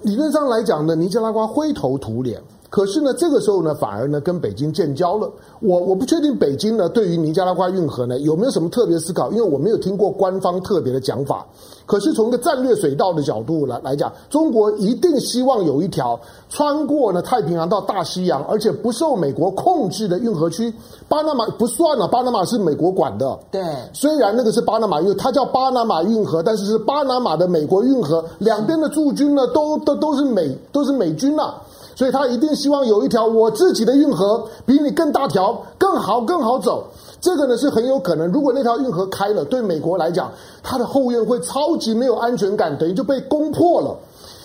[0.03, 2.41] 理论上来讲呢，尼加拉瓜灰头土脸。
[2.73, 5.29] 可是呢，这个时候呢，反而呢，跟北京建交了。
[5.59, 9.29] 我我不确定北京呢，对于尼加拉瓜运河呢，有没有什么特别思考？
[9.31, 11.45] 因为我没有听过官方特别的讲法。
[11.85, 20.73] 可是从一个战略水道的角度来来讲，中国一定希望有一条穿过呢太平洋到大西洋，而且不受美国控制的运河区。
[21.07, 23.37] 巴拿马不算了，巴拿马是美国管的。
[23.51, 23.61] 对，
[23.93, 31.61] 虽然那个是巴拿马，因为它叫巴拿马运河，但是是巴拿马的美国运河，两边的驻军呢，都都都是美都是美军呐、啊。
[31.95, 36.87] 所以他一定希望有一条我自己的运河，比你更大条、更好、更好走。
[37.21, 43.97] 这个呢是很有可能，如果那条运河开了，对美国来讲，他的后院会超级没有安全感，等于就被攻破了。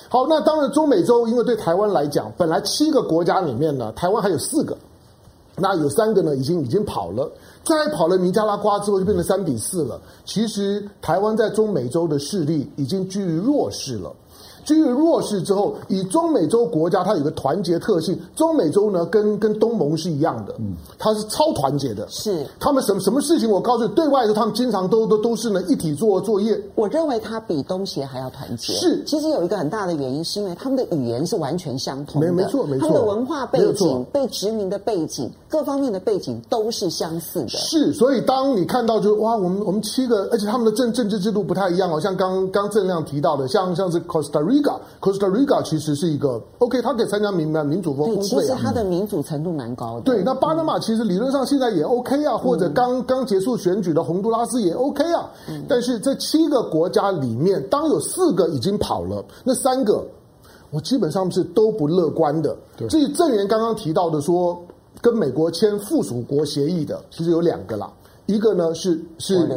[0.08, 4.76] 好，那当然中美洲，因为对台湾来讲，本来七个国家里面呢，台湾还有四个，
[5.56, 7.28] 那有三个呢已经已经跑了，
[7.64, 10.00] 再跑了尼加拉瓜之后就变成三比四了。
[10.24, 14.12] 其实台湾在中美洲的势力已经居于弱势了。
[14.68, 22.44] 居于弱势之后，以中美洲国家它有个团结特性，中美洲呢跟跟东盟是一样的，嗯，它是超团结的，是。
[22.60, 26.60] 他们什么什么事情，我告诉你，对外的他们经常都都都是呢一体做作业。
[26.74, 28.74] 我认为它比东协还要团结。
[28.74, 37.48] 是，其实有一个很大的原因，是因为他们的语言是完全相同的，没没错没错，他们的文化背景、被殖民的背景、各方面的背景都是相似的。
[37.48, 50.02] 是，所以当你看到就哇，我们我们七个，而且他们的政政治制度不太一样哦，像刚刚正亮提到的，像像是 Costa Rica，Costa Rica 其实是一个 OK，他可以参加民民主峰会，其实他的民主程度蛮高的。
[50.02, 55.30] 对，那巴拿马其实理论上现在也 OK 啊，或者刚刚结束选举的洪都拉斯也 OK 啊，
[55.68, 60.04] 但是这七个国家里面，当有四个已经跑了，那三个
[60.70, 62.56] 我基本上是都不乐观的。
[62.88, 64.60] 至于郑源刚刚提到的说，
[65.00, 67.90] 跟美国签附属国协议的，其实有两个啦。
[68.26, 69.48] 一个呢是是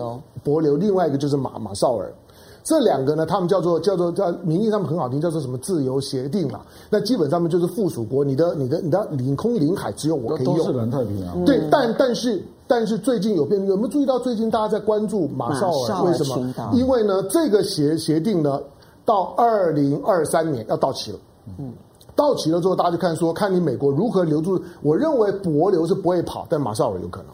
[0.46, 2.14] 帛琉，另外一个就是马马绍尔，
[2.64, 6.62] 这两个呢，他们叫做叫做叫名义上面很好听，叫做什么自由协定啦。
[6.90, 10.58] 那基本上面就是附属国，你的你的你的领空领海只有我可以用。
[10.58, 11.44] 都是南太平洋。
[11.44, 16.04] 对，但但是但是最近有变，有没有注意到最近大家在关注马绍尔？
[16.04, 16.54] 为什么？
[16.74, 18.62] 因为呢，这个协协定呢，
[19.04, 21.20] 到二零二三年要到期了。
[21.58, 21.74] 嗯，
[22.16, 24.62] 到期了之后，大家就看说，看你美国如何留住。
[24.84, 27.30] 我认为帛琉是不会跑，但马绍尔有可能。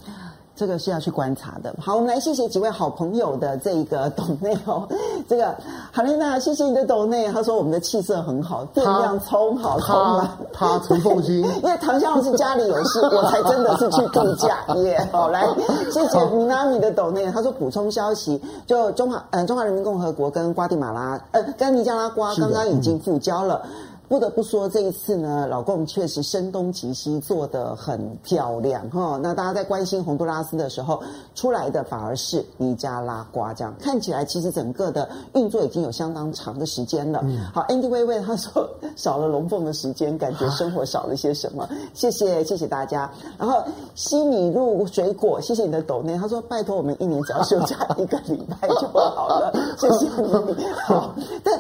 [0.58, 1.74] 这个是要去观察的。
[1.80, 4.88] 好，我们来谢谢几位好朋友的这个抖内哦。
[5.30, 5.56] 这个
[5.92, 7.32] 海丽娜，谢谢你的抖内。
[7.32, 10.30] 他说我们的气色很好，电量充好充满。
[10.52, 14.98] 他陈凤金， 因为唐香老师家里有事，我才真的是去度假耶。
[14.98, 15.48] Yeah, 好，来
[15.92, 17.32] 谢谢米娜米的抖内。
[17.32, 23.62] 他说补充消息，就中华嗯中华人民共和国跟瓜地马拉呃跟尼加拉瓜刚刚已经复交了。
[24.08, 29.20] 不得不说，这一次呢，老共确实声东击西，做得很漂亮哈。
[29.22, 31.02] 那大家在关心洪都拉斯的时候，
[31.36, 37.20] 出来的反而是尼加拉瓜，这样看起来其实整个的运作已经有相当长的时间了。
[37.24, 41.64] 嗯、好，Andy 薇薇他说 少了龙凤的时间，感觉生活少了些什么？
[41.64, 43.12] 啊、谢谢谢谢大家。
[43.38, 43.62] 然后
[43.96, 46.18] 西米露水果，谢谢你的抖内。
[46.18, 50.64] 他说拜托我们一年只要休假一个礼拜就好了，谢谢你。
[50.86, 51.57] 好，但。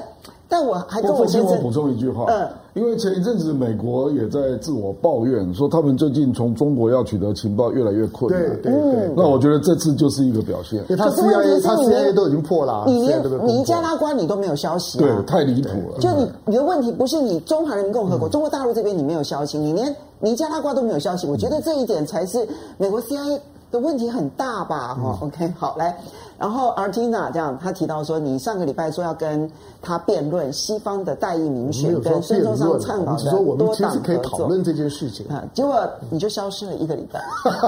[0.57, 8.41] 但我还跟我先生补充一句话，嗯，因为前一阵子美国也在自我抱怨，说他们最近从中国要取得情报越来越困难。
[8.63, 9.13] 对对对。
[9.15, 10.79] 那我觉得这次就是一个表现。
[10.89, 15.99] 因为他 CIA 他 CIA 都已经破了，你连尼加拉瓜你都没有消息，对，太离谱了。
[15.99, 22.47] 就你你的问题不是你中华人民共和国、中国大陆这边你没有消息，你连尼加拉瓜都没有消息，我觉得这一点才是
[22.79, 23.39] 美国 CIA
[23.69, 24.95] 的问题很大吧？
[24.95, 25.95] 哈，OK，好，来。
[26.37, 29.49] 然后 Artina 这样，他提到说，你上个礼拜说要跟
[29.81, 37.19] 他辩论西方的代议民选跟孙中山倡导的多党合作，可以讨论这件事情啊，结果你就消失了一个礼拜，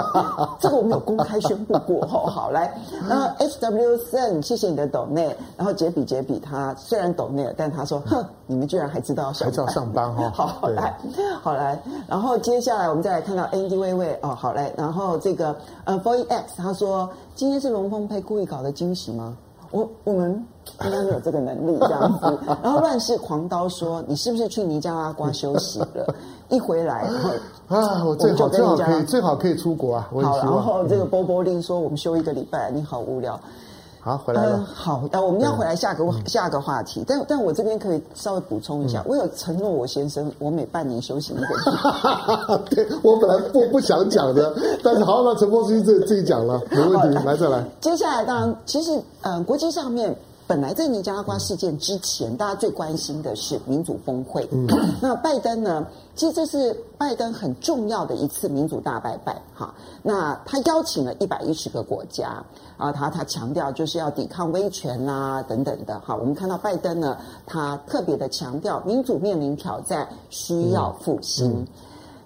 [0.60, 2.06] 这个我们有公开宣布过。
[2.06, 2.74] 好，来，
[3.08, 10.98] 然后 HW Sen，谢谢你的抖内，然后杰比杰比他虽然抖内了，但他说，哼，你们居然还知道上班，还知道上班 哈，好，好来，
[11.42, 15.56] 好来，然后接下来我们再来看到 Andy 薇薇哦，好来，然后这个
[15.86, 17.10] 呃 Boy X 他说。
[17.39, 19.38] 今天是龙凤配故意搞的惊喜吗？
[19.71, 20.45] 我我们
[20.84, 22.38] 应该没有这个能力这样子。
[22.62, 26.13] 然后乱世狂刀说：“你是不是去尼加拉瓜休息了？
[26.52, 27.10] 一回来，
[27.69, 33.39] 啊，我最好最好可以最好可以出国啊！”好，然后这个波波令说：“我们休一个礼拜，你好无聊。”
[34.02, 34.58] 好，回来了。
[34.58, 41.50] 呃、好，那我们要回来下个、嗯、下个话题，但但我这边可以稍微补充一下，嗯、我有承诺我先生，我每半年休息一个月。
[42.72, 47.64] 对，我本来不不想讲的，但是好，那陈博士自自己讲了，没问题，来再来。
[47.82, 50.16] 接下来，当然，其实，嗯、呃，国际上面。
[50.50, 54.50] 本来在尼加拉瓜事件之前，大家最关心的是民主峰会。
[54.52, 54.68] 嗯，
[55.00, 55.86] 那拜登呢？
[56.16, 59.40] 其实这是拜登很重要的一次民主大拜拜。
[59.54, 62.44] 哈，那他邀请了一百一十个国家
[62.78, 66.00] 啊，他他强调就是要抵抗威权啊等等的。
[66.00, 71.48] 哈，我们看到拜登呢，他特别的强调民主面临挑战，需要复兴。
[71.48, 71.68] 嗯嗯、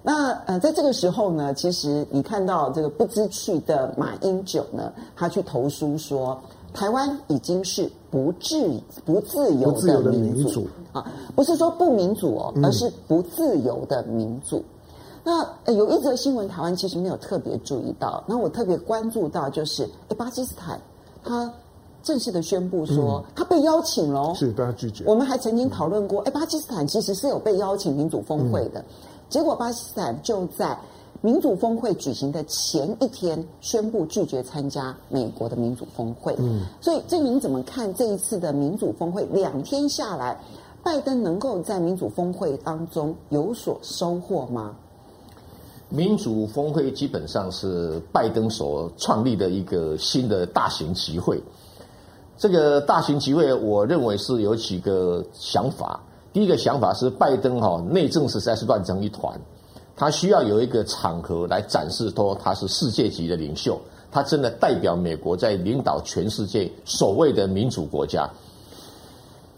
[0.02, 6.42] 那呃，在这个时候呢，其实你看到这个不知趣的马英九呢，他去投书说。
[6.74, 11.06] 台湾已经是不自不自由的民主啊，
[11.36, 14.58] 不是说不民主哦，而是不自由的民主。
[15.24, 20.80] 嗯、那有一则新闻，台湾其实没有特别注意到，那我特别关注到就是，哎巴基斯坦
[21.24, 21.52] 他
[22.02, 25.04] 正式的宣布说他被邀请了，是被他拒绝。
[25.06, 28.84] 我们还曾经讨论过，诶巴基斯坦其实是有被邀请民主峰会的，
[29.30, 30.78] 结果巴基斯坦就在。
[31.26, 36.36] 民主峰会举行的前一天，宣布拒绝参加美国的民主峰会。
[36.38, 39.24] 嗯，所以这您怎么看这一次的民主峰会？
[39.32, 40.38] 两天下来，
[40.84, 44.76] 拜登能够在民主峰会当中有所收获吗？
[45.88, 51.42] 民主峰会基本上是拜登所创立的一个新的大型集会。
[52.36, 56.02] 这个大型集会，我认为是有几个想法。
[56.34, 59.40] 第一个想法是拜登哈、哦、内政实在是乱成一团，
[59.96, 63.80] 他需要有一个场合来展示说他是世界级的领袖，
[64.12, 68.30] 他真的代表美国在领导全世界所谓的民主国家。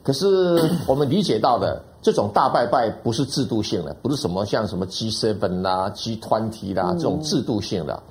[0.03, 8.03] 可是我们理解到的这种大拜拜不是制度性的，不是什么像什么 G7 啦、G20 啦这种制度性的。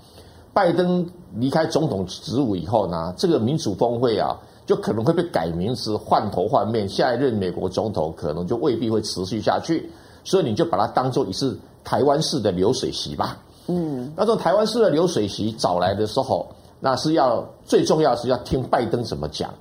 [0.53, 9.91] 拜登离开总统职务以后呢，这个民主峰会啊，就可能会被改名字、换头换面，下一任美国总统可能就未必会持续下去。
[10.25, 13.38] 所以你就把它当做一次台湾式的流水席吧。
[13.66, 16.47] 嗯，那种台湾式的流水席找来的时候，
[16.81, 19.53] 那是要最重要是要听拜登怎么讲。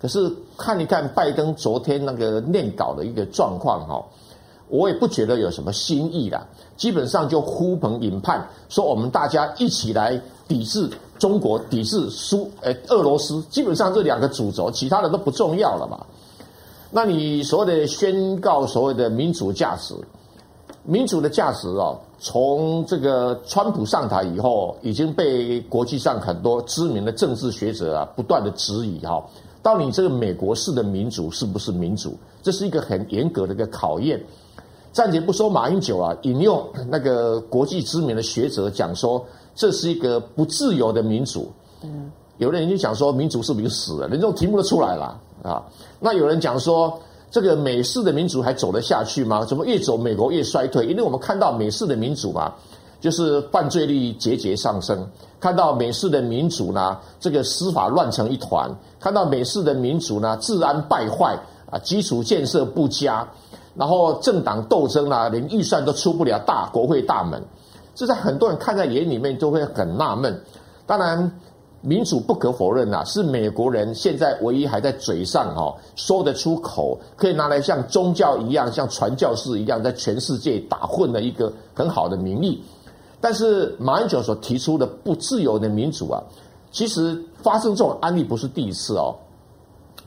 [0.00, 4.04] 可是看一看拜登昨天那个念稿的一个状况哈，
[4.68, 6.44] 我也不觉得有什么新意啦。
[6.76, 10.90] 基本上就呼朋引伴，说我们大家一起来抵制
[11.20, 13.40] 中国，抵制苏呃俄罗斯。
[13.42, 16.04] 基本上这两个主轴，其他的都不重要了嘛。
[16.90, 19.94] 那你所谓的宣告所谓的民主价值，
[20.84, 29.24] 民主的价值啊，从这个川普上台以后，已经被国际上很多知名的政治学者啊不断的质疑哈。
[29.62, 32.16] 到你这个美国式的民主是不是民主？
[32.42, 34.20] 这是一个很严格的一个考验。
[34.92, 41.50] 暂且不说马英九啊，引用那个国际知名的学者讲说，这是一个不自由的民主。
[41.82, 44.08] 嗯，有的人就讲说，民主是不是死了？
[44.08, 45.64] 连这种题目都出来了啊。
[46.00, 47.00] 那有人讲说，
[47.32, 49.44] 这个美式的民主还走得下去吗？
[49.44, 50.86] 怎么越走美国越衰退？
[50.86, 52.52] 因为我们看到美式的民主嘛。
[53.00, 55.04] 就是犯罪率节节上升，
[55.40, 61.36] 看到美式的民主呢，这个司法乱成一团；看到美式的民主呢，治安败坏
[61.68, 63.28] 啊，基础建设不佳，
[63.74, 67.42] 然后政党斗争啊，连预算都出不了大国会大门，
[67.92, 70.40] 这在很多人看在眼里面都会很纳闷。
[70.86, 71.40] 当然，
[71.82, 82.62] 民主不可否认啊，是美国人现在唯一还在嘴上哈说得出口，可以拿来像宗教一样，像传教士一样，在全世界打混的一个很好的名义。
[83.20, 86.22] 但是马英九所提出的不自由的民主啊，
[86.70, 89.14] 其实发生这种案例不是第一次哦。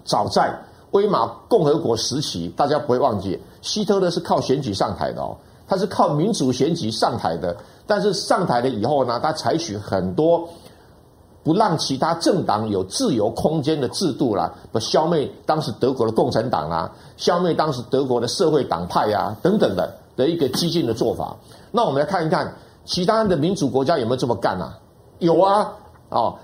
[0.06, 0.58] 早在
[0.92, 5.36] 威玛共和国时期，大家不会忘记，希特勒是靠选举上台的哦，
[5.68, 7.56] 他是靠民主选举上台的。
[7.88, 10.50] 但是上台了以后呢，他采取很多
[11.46, 21.34] 不让其他政党有自由空间的制度啦，不消灭当时德国的共产党啊，消灭当时德国的社会党派啊等等的的一个激进的做法。
[21.72, 22.54] 那我们来看一看。
[22.88, 24.78] 其他的民主国家有没有这么干啊？
[25.18, 25.74] 有啊，
[26.10, 26.36] 哦，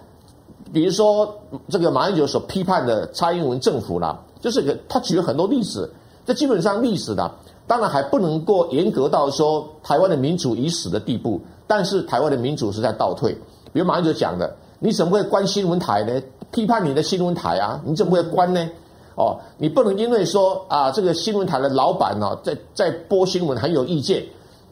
[0.73, 1.31] 比如说
[1.69, 5.87] 这个马英九所批判的蔡英文政府啦，就是个他举了很多例子，
[6.25, 7.31] 这基本上历史的，
[7.67, 13.31] 当然还不能够严格到说台湾的民主已死的地步，但是台湾的民主是在倒退。
[13.71, 14.51] 比如马英九讲的，
[14.83, 16.19] 你怎么会关新闻台呢？
[16.49, 18.67] 批判你的新闻台啊，你怎么会关呢？
[19.13, 24.25] 哦，你不能因为说啊，这个新闻台的老板呢，在在播新闻很有意见。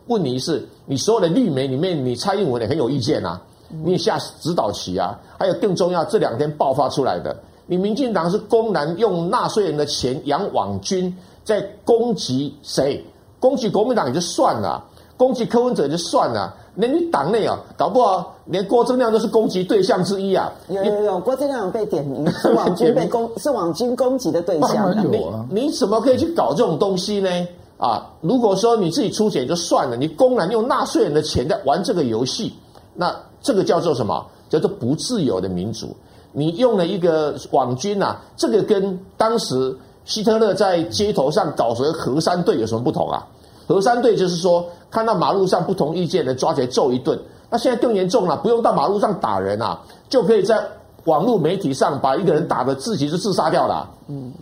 [0.07, 3.39] 问题是，你所有的绿媒里面，你蔡英文也很有意见啊，
[3.83, 5.15] 你也下指导棋啊。
[5.37, 13.05] 还有更重要，这两天爆发出来的，你民进党是公然用纳税人的钱养网军，在攻击谁？
[13.39, 14.83] 攻击国民党也就算了，
[15.19, 20.49] 攻击柯文哲就算了，连你党内啊，搞不好连郭正亮都是攻击对象之一啊。
[20.69, 24.95] 有有有，郭正亮被点名 是网军被攻，是网军攻击的对象。
[25.11, 27.29] 你你怎么可以去搞这种东西呢？
[27.77, 32.53] 啊，如果说你自己出钱就算了，你公然用纳税人的钱在玩这个游戏，
[32.93, 34.25] 那这个叫做什么？
[34.49, 35.93] 叫做不自由的民主。
[36.31, 43.27] 你用了一个网军啊，这个跟当时希特勒在街头上搞什么河山队有什么不同啊？
[43.69, 47.17] 和山队就是说，看到马路上不同意见的抓起来揍一顿。
[47.51, 49.79] 那现在更严重了，不用到马路上打人啊，
[50.09, 50.59] 就可以在
[51.03, 53.87] 网络媒体上把一个人打得自己就自杀掉了。
[54.07, 54.33] 嗯。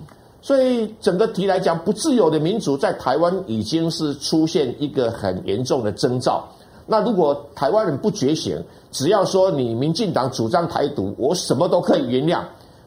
[0.42, 6.46] 所以整个题来讲，不自由的民主在台湾已经是出现一个很严重的征兆。
[6.86, 8.58] 那如果台湾人不觉醒，
[8.94, 12.40] 只要说你民进党主张台独，我什么都可以原谅，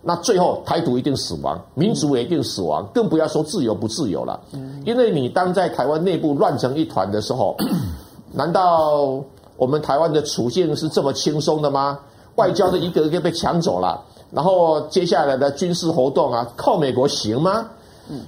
[0.03, 4.41] 那最后台独一定死亡，民主也一定死亡，更不要说自由不自由了。
[4.85, 7.55] 因为你当在台湾内部乱成一团的时候，
[8.33, 9.23] 难道
[9.57, 11.99] 我们台湾的处境是这么轻松的吗？
[12.37, 14.03] 外交的一个一个被抢走了。
[14.31, 17.67] 然后接下来的军事活动啊，靠美国行吗？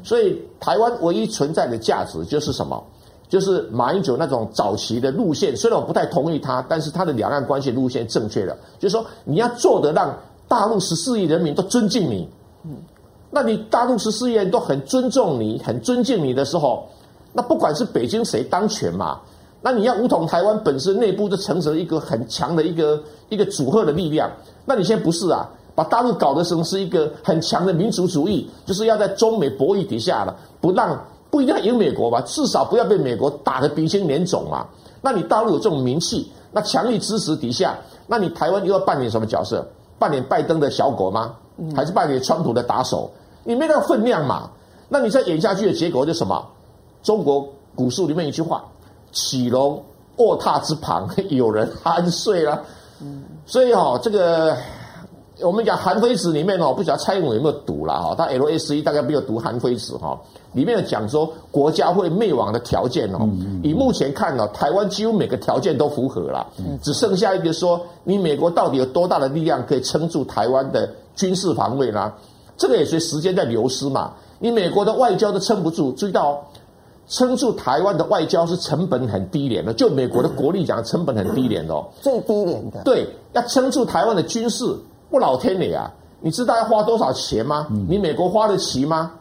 [0.04, 2.82] 所以台湾唯一存在的价值就是什么？
[3.28, 5.56] 就是马英九那种早期的路线。
[5.56, 10.14] 虽然我不太同意他，但是他的两岸关系路线正确的，就是说你要做得让
[10.52, 12.28] 大陆十四亿人民都尊敬你。
[12.66, 12.76] 嗯，
[13.30, 16.86] 那你大陆十四亿人都很尊重你、很尊敬你的时候，
[17.32, 19.18] 那不管是北京谁当权嘛，
[19.62, 24.30] 那你要武统台湾本身内部就成成一个很强的一个一个组合的力量。
[24.66, 25.48] 那你现在不是啊？
[25.74, 34.66] 把大陆搞得成是一个很强的民族主义，就是要在中美博弈底下了，不让不一定要赢美国吧，至少不要被美国打得鼻青脸肿嘛。
[35.00, 37.74] 那你大陆有这种名气，那强力支持底下，
[38.06, 39.66] 那你台湾又要扮演什么角色？
[39.98, 41.34] 扮演拜登的小狗吗？
[41.76, 43.10] 还是扮演川普的打手？
[43.44, 44.50] 你没那个分量嘛？
[44.88, 46.44] 那你再演下去的结果就是什么？
[47.02, 48.64] 中国古书里面一句话
[49.12, 49.82] ：“起龙
[50.16, 52.62] 卧榻之旁， 有人酣睡了。”
[53.46, 54.56] 所以哦，这个。
[55.44, 58.14] 我们讲《韩非子》里面哦，不晓得蔡英文有没有读了哈？
[58.16, 60.18] 他 LSE 大概没有读《韩非子》哈。
[60.52, 63.28] 里面有讲说国家会灭亡的条件哦，
[63.62, 66.46] 以目前看呢，台湾几乎每个条件都符合了，
[66.82, 72.12] 只剩下一个说，你美国到底有多大的力量可以撑住台湾的军事防卫呢？
[72.56, 74.12] 这个也随时间在流失嘛。
[74.38, 76.38] 你美国的外交都撑不住，注意到哦，
[77.08, 82.82] 撑住台湾的外交是成本很低廉的，就美国的国力讲，成本很低廉哦，最低廉的。
[82.84, 84.76] 对，要撑住台湾的军事。
[85.12, 85.92] 不老天爷啊！
[86.22, 87.66] 你知道要花多少钱吗？
[87.86, 89.12] 你美国花得起吗？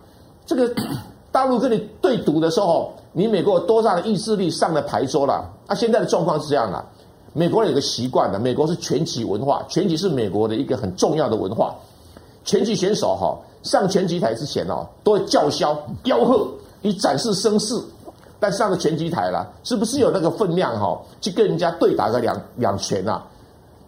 [0.45, 0.73] 这个
[1.33, 5.45] 大陆跟你对赌的时候，你美国有多大的意志力上了牌桌了？
[5.67, 6.81] 啊，现在的状况是这样的：
[7.33, 11.75] 美国人有个习惯的，美国是拳击文化，拳击是美国的一个很重要的文化。
[12.45, 16.47] 拳击选手哈上拳击台之前哦，都会叫嚣吆喝，
[16.83, 17.75] 以展示声势。
[18.39, 20.97] 但上了拳击台了，是不是有那个分量哈？
[21.19, 23.23] 去跟人家对打个两两拳啊？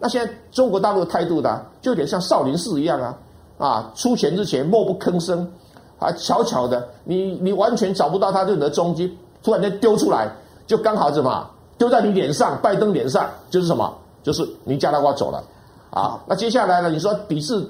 [0.04, 3.16] 那现在中国大陆的态度呢，就有点像少林寺一样啊，
[3.56, 5.50] 啊，出钱之前默不吭声，
[5.98, 10.30] 啊，悄悄的，你你完全找不到他任何踪迹，突然间丢出来，
[10.66, 15.42] 就刚好什么，丢在你脸上，拜登脸上，就是什么，就是尼加拉瓜走了，
[15.88, 17.66] 啊，那接下来呢，你说抵制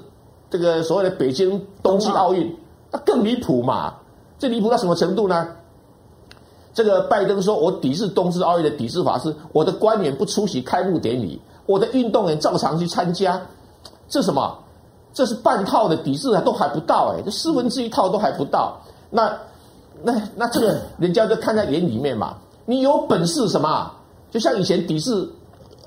[0.49, 2.53] 这个所谓的北京冬季奥运，
[2.91, 3.93] 那更离谱嘛，
[4.37, 5.47] 这离谱到什么程度呢？
[6.73, 11.39] 这个拜登说我抵制冬季奥运的抵制法是，我的官员不出席开幕典礼。
[11.65, 13.41] 我的运动员照常去参加，
[14.07, 14.57] 这什么？
[15.13, 18.77] 这是半套的抵制都还不到哎，这四分之一套都还不到。
[19.09, 19.31] 那
[20.03, 22.35] 那那这个人家就看在眼里面嘛。
[22.65, 23.91] 你有本事什么？
[24.29, 25.29] 就像以前抵制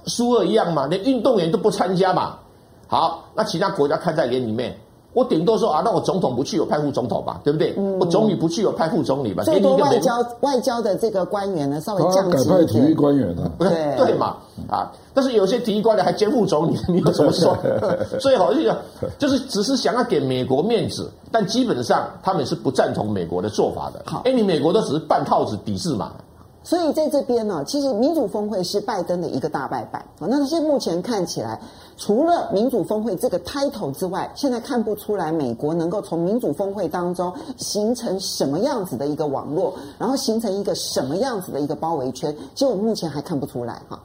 [0.06, 2.38] 苏俄一样嘛，连运动员都不参加嘛。
[2.86, 4.78] 好，那其他国家看在眼里面。
[5.14, 7.74] 我顶多说啊，那我总统不去，我派副总统吧，对不对？
[7.76, 9.42] 嗯、我总理不去，我派副总理吧。
[9.42, 12.48] 最多外交外交的这个官员呢，稍微降级一点。
[12.48, 13.50] 改派体育官员呢？
[13.58, 14.36] 对 对嘛
[14.68, 14.92] 啊！
[15.14, 17.56] 但是有些体育官员还兼副总理，你有什么说？
[18.20, 18.76] 所以好像
[19.18, 24.02] 就是只是想要给美国面子，但基本上他们是不赞同美国的做法的。
[24.04, 26.12] 好，哎，你美国都只是半套子抵制嘛。
[26.64, 30.28] 所以在这边呢，其实民主峰会是拜登的一个大败笔啊。
[30.28, 31.58] 那现在目前看起来，
[31.96, 42.36] 除了民主峰会这个 title 之外，现在看不出来美国能够从民主峰会当中形成什么样子的一个网络，然后形成一个什么样子的一个包围圈。
[42.54, 43.98] 其实我目前还看不出来哈。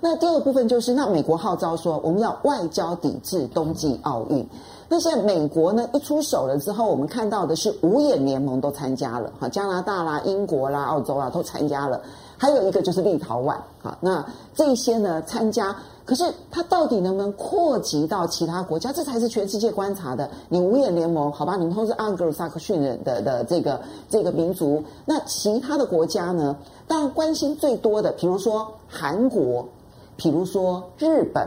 [0.00, 4.48] 那第二部分就是，那美国号召说我们要外交抵制冬季奥运。
[4.90, 12.00] 那现在美国呢一出手了之后，我们看到的是五眼联盟都参加了，哈，加拿大啦、英国啦、澳洲啦都参加了，
[12.38, 14.24] 还有一个就是立陶宛，哈，那
[14.54, 15.76] 这些呢参加，
[16.06, 18.90] 可是它到底能不能扩及到其他国家？
[18.90, 20.30] 这才是全世界观察的。
[20.48, 26.56] 你五眼联盟，好吧，你们都是盎格鲁撒克逊人的的这个这个民族，那其他的国家呢？
[26.86, 29.68] 当然关心最多的，比如说韩国，
[30.16, 31.46] 比如说日本，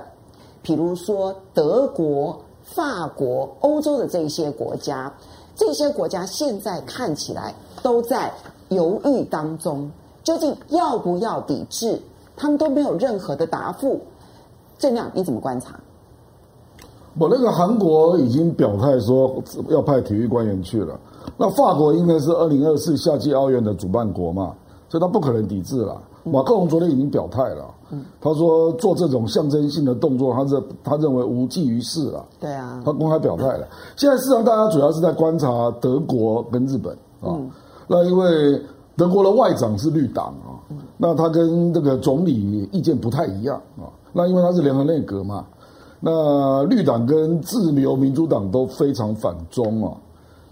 [0.61, 2.39] 比如说德国。
[2.73, 5.11] 法国、欧洲的这些国家，
[5.55, 7.53] 这些国家现在看起来
[7.83, 8.31] 都在
[8.69, 9.91] 犹豫当中，
[10.23, 12.01] 究竟要不要抵制？
[12.37, 13.99] 他们都没有任何的答复。
[14.77, 15.79] 正亮，你怎么观察？
[17.19, 20.97] 我那个韩国已经表态说要派体育官员去了，
[21.37, 24.55] 那法国应该是二零二四夏季奥运的主办国嘛，
[24.87, 26.01] 所以他不可能抵制了。
[26.23, 27.65] 马克龙昨天已经表态了。
[28.21, 32.25] 他说做这种象征性的动作，他认他认为无济于事了。
[32.39, 33.67] 对啊，他公开表态了。
[33.97, 37.37] 现在市场大家主要是在观察德国跟日本啊。
[37.87, 38.61] 那因为
[38.95, 40.55] 德国的外长是绿党啊，
[40.97, 43.91] 那他跟这个总理意见不太一样啊。
[44.13, 45.45] 那因为他是联合内阁嘛，
[45.99, 49.91] 那绿党跟自由民主党都非常反中啊，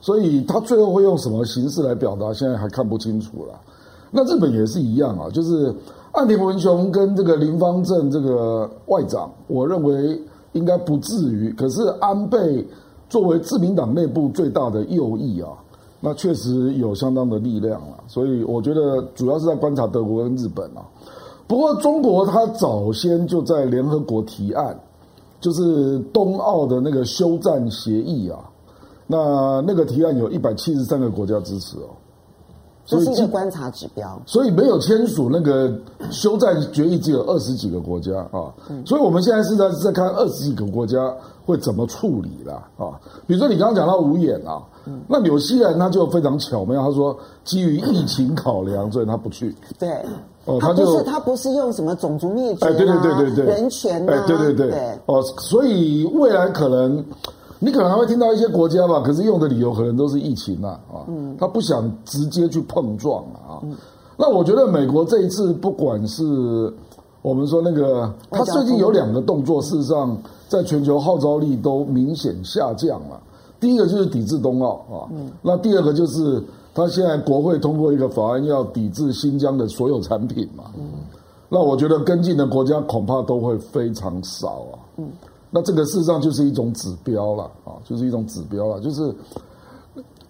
[0.02, 3.54] 所以他最后会用什么形式来表达，现在还看不清楚了。
[4.12, 5.74] 那日本也是一样啊，就是。
[6.20, 11.50] 岸田文雄跟这个林芳正这个外长，我认为应该不至于。
[11.54, 12.68] 可是安倍
[13.08, 15.52] 作为自民党内部最大的右翼啊，
[16.02, 18.04] 那确实有相当的力量了。
[18.08, 20.84] 所以我觉得主要是在观察德国跟日本啊。
[21.48, 24.78] 不过中国他早先就在联合国提案，
[25.40, 28.40] 就是冬奥的那个休战协议啊。
[29.08, 31.88] 那那个提案有一百七十三个国家支持哦。
[32.90, 34.22] 这是一个观察指标。
[34.26, 35.72] 所以没有签署那个
[36.10, 38.52] 休战决议，只有二十几个国家啊。
[38.86, 40.98] 所以我们现在是在在看二十几个国家
[41.46, 43.00] 会怎么处理了啊。
[43.28, 44.62] 比如说你刚刚讲到五眼啊，
[45.08, 49.56] 那纽西兰他就非常巧妙，他说基于疫情考量，所以他不去。
[49.78, 49.90] 对。
[50.46, 57.06] 哦，他不是他不是用什么种族灭绝啊，对对对对对，人权啊，对对对，哦，所以未来可能
[57.60, 61.06] 你可能还会听到一些国家吧，可是用的理由可能都是疫情啊，啊，
[61.38, 63.62] 他不想直接去碰撞啊。
[64.18, 66.24] 那我觉得美国这一次不管是
[67.22, 73.22] 我们说那个，他最近有两个动作，事实上在全球号召力都明显下降了。
[73.60, 75.08] 第一个就是抵制冬奥啊，
[75.42, 76.42] 那第二个就是。
[76.72, 80.66] 他现在国会通过一个法案，要抵制新疆的所有产品嘛？
[80.78, 80.92] 嗯，
[81.50, 84.80] 那我觉得跟进的国家恐怕都会非常少啊。
[84.98, 85.10] 嗯，
[85.50, 88.80] 那这个事实上就是一种指标了啊，就是一种指标了。
[88.82, 89.14] 就是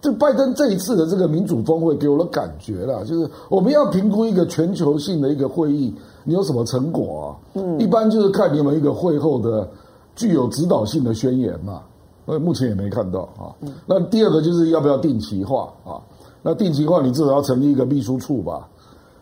[0.00, 5.94] 这拜登这一次的这个民主峰会给我的感觉了，就是我们要评估一个全球性的一个会议，
[6.24, 7.60] 你有什么成果啊？
[7.60, 9.68] 嗯，一般就是看你有没有一个会后的
[10.16, 11.82] 具有指导性的宣言嘛。
[12.24, 13.52] 那目前也没看到啊。
[13.60, 16.00] 嗯，那第二个就是要不要定期化啊？
[16.42, 18.66] 那定期化，你至少要成立一个秘书处吧？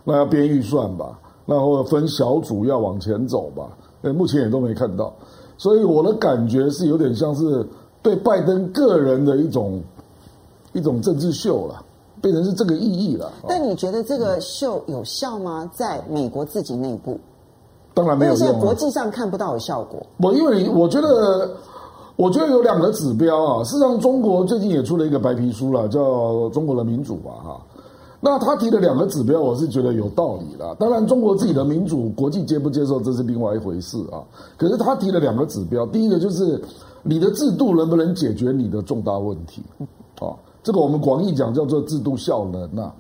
[0.04, 1.18] 那要编预算吧？
[1.44, 3.68] 那或者分小组要往前走吧？
[4.02, 5.12] 呃，目前也都没看到，
[5.58, 7.66] 所以我的感觉是有点像是
[8.00, 9.82] 对拜登个人的一种
[10.72, 11.84] 一种政治秀了，
[12.22, 13.30] 变成是这个意义了。
[13.46, 15.70] 但你觉得这个秀有效吗？
[15.74, 17.20] 在美国自己内部？
[17.92, 20.00] 当然没有在国际上看不到有效果。
[20.22, 21.50] 我因为我觉得。
[22.18, 26.00] 我觉得有两个指标啊，事实上，中国最近也出了一个白皮书了，叫
[26.50, 27.60] 《中国的民主》吧，哈。
[28.20, 30.74] 那他提的两个指标，我是觉得有道理的。
[30.74, 34.22] 当然，中国自己的民主，国际接不接受，这是另外一回事啊。
[34.56, 36.60] 可是他提了两个指标，第一个就是
[37.02, 39.62] 你的制度能不能解决你的重大问题
[40.20, 40.34] 啊？
[40.62, 42.92] 这个我们广义讲叫做制度效能啊。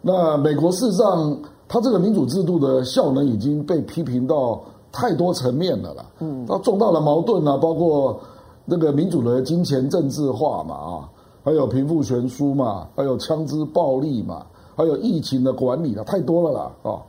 [0.00, 1.36] 那美国事实上，
[1.66, 4.60] 他这个民主制度的效能已经被批评到
[4.92, 6.04] 太多层面了啦。
[6.20, 8.20] 嗯，那重大的矛盾啊，包括。
[8.66, 11.08] 那个民主的金钱政治化嘛啊，
[11.44, 17.02] 还有贫富悬殊嘛，还有枪支暴力嘛，还有疫情的管理啊，太多了啦啊。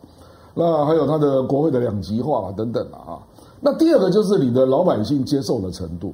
[0.54, 3.18] 那还有他的国会的两极化等等啊。
[3.62, 6.14] 那第二个就是你的老百姓接受的程度。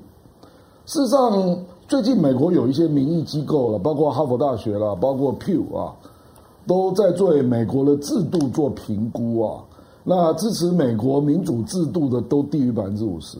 [0.85, 5.93] 事实上，最近美国有一些民意机构了，包括哈佛大学了，包括 Pew 啊，
[6.67, 9.63] 都在对美国的制度做评估啊。
[10.03, 13.37] 那支持美国民主制度的都低于百分之五十。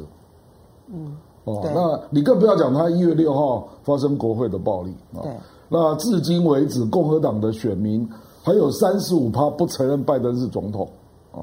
[0.91, 1.15] 嗯。
[1.43, 5.21] 哦，那你更不要讲他一月六号发生国会的暴力啊。
[5.23, 5.31] 对，
[5.69, 8.07] 那至今为止，共和党的选民
[8.43, 10.87] 还有三十五趴不承认拜登是总统
[11.31, 11.41] 啊。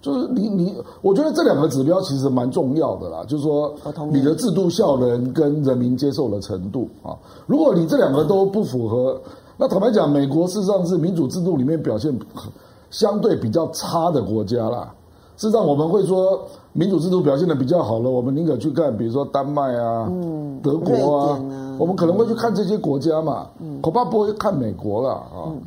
[0.00, 3.24] 就是你你，我觉得这两个指标其实蛮重要的啦。
[3.24, 3.74] 就是说，
[4.12, 7.16] 你的制度效能跟人民接受的程度啊。
[7.46, 9.20] 如果你这两个都不符合，
[9.56, 12.16] 那坦白讲，美国事实上是民主制度里面表现
[12.90, 14.94] 相对比较差的国家啦。
[15.38, 25.46] 事实上，我们会说民主制度表现得比较好了，我们宁可去看，比如说丹麦啊、嗯、德国啊，啊我们可能会去看这些国家嘛，嗯、恐怕不会看美国了啊。
[25.46, 25.62] 嗯、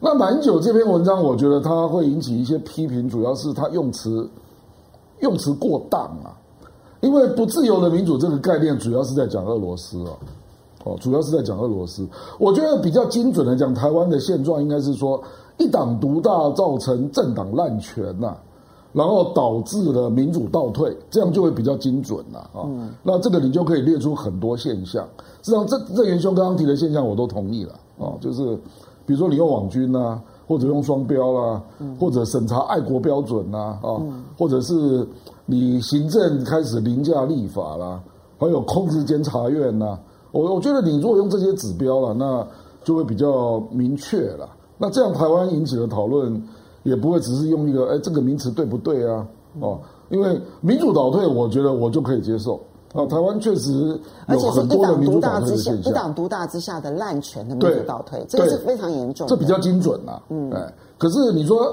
[0.00, 4.28] 那马英九这篇文章，我觉得它会引起一些批评，主要是它用词
[5.20, 6.34] 用词过当啊，
[7.00, 10.10] 因为不自由的民主这个概念，主要是在讲俄罗斯啊，
[10.82, 12.04] 哦，主要是在讲俄罗斯。
[12.40, 15.22] 我觉得比较精准的讲，台湾的现状应该是说
[15.58, 18.38] 一党独大造成政党滥权呐、啊。
[18.94, 22.62] 然后导致了民主倒退，这样就会比较精准了啊。
[22.64, 25.04] 嗯、那这个你就可以列出很多现象。
[25.42, 28.14] 实际上，这这元兄刚刚提的现象我都同意了啊。
[28.20, 28.54] 就是
[29.04, 35.04] 比如说你用网军呐、啊，或者用双标啦、啊，嗯、或者审查爱国标准呐啊，嗯、或者是
[35.44, 38.00] 你行政开始凌驾立法啦，
[38.38, 39.98] 还有控制监察院呐。
[40.30, 42.46] 我我觉得你如果用这些指标了，那
[42.84, 44.48] 就会比较明确了。
[44.78, 46.40] 那这样台湾引起的讨论。
[46.84, 49.26] 也不会只是用一个哎，这个名词对不对啊？
[49.60, 49.78] 哦，
[50.08, 52.60] 因为民主倒退，我觉得我就可以接受
[52.92, 53.06] 啊。
[53.06, 59.34] 台湾确实有很多的民主倒退的现象，一党独大之下的滥权的民主倒退，这个是非常严重的。
[59.34, 61.72] 这比较精准呐，嗯，哎，可是你说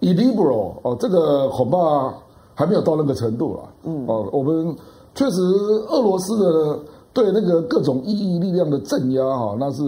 [0.00, 2.12] illiberal 哦，这个恐怕
[2.54, 4.76] 还没有到那个程度了，嗯，哦，我们
[5.14, 5.40] 确实
[5.88, 6.78] 俄罗斯的
[7.14, 9.82] 对那个各种异议力量的镇压哈，那是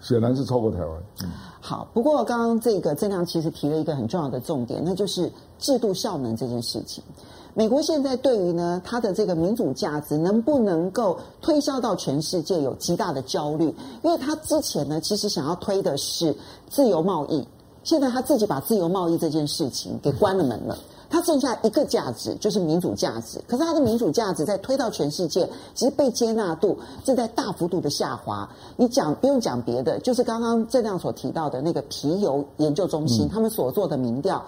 [0.00, 0.88] 显然是超过台湾，
[1.22, 1.28] 嗯。
[1.68, 7.04] 好，不过刚刚这个郑亮其实提了一个很重要的重点，那就是制度效能这件事情。
[7.52, 13.66] 美国现在对于呢它的这个民主价值能不能够推销到全世界有极大的焦虑，
[14.02, 16.34] 因为他之前呢其实想要推的是
[16.70, 17.46] 自由贸易。
[17.84, 20.78] 现在他自己把自由贸易这件事情给关了门了。
[21.10, 23.40] 它剩下一个价值，就是民主价值。
[23.48, 28.48] 可是它的民主价值在推到全世界，其实被接纳度正在大幅度的下滑。
[28.76, 34.44] 你讲不用讲别的，就是刚刚郑亮所提到的那个皮尤研究中心，他们所做的民调，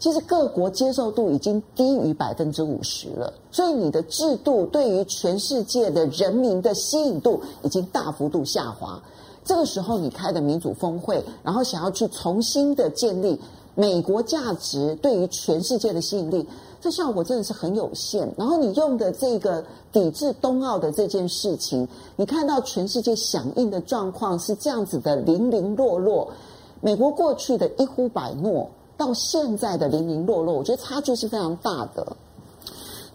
[0.00, 3.32] 其实各国接受度已经低于百分之五十了。
[3.52, 9.00] 所以你的制度对于全世界的人民的吸引度已经大幅度下滑。
[9.44, 13.40] 这个时候你开的民主峰会，然后想要去重新的建立。
[13.80, 16.46] 美国价值对于全世界的吸引力，
[16.82, 18.30] 这效果真的是很有限。
[18.36, 26.28] 然后你用的这个抵制冬奥的这件事情，你看到全世界响应的状况是这样子的零零落落。
[26.82, 28.68] 美国过去的一呼百诺，
[28.98, 32.14] 到现在的零零落落，我觉得差距是非常大的。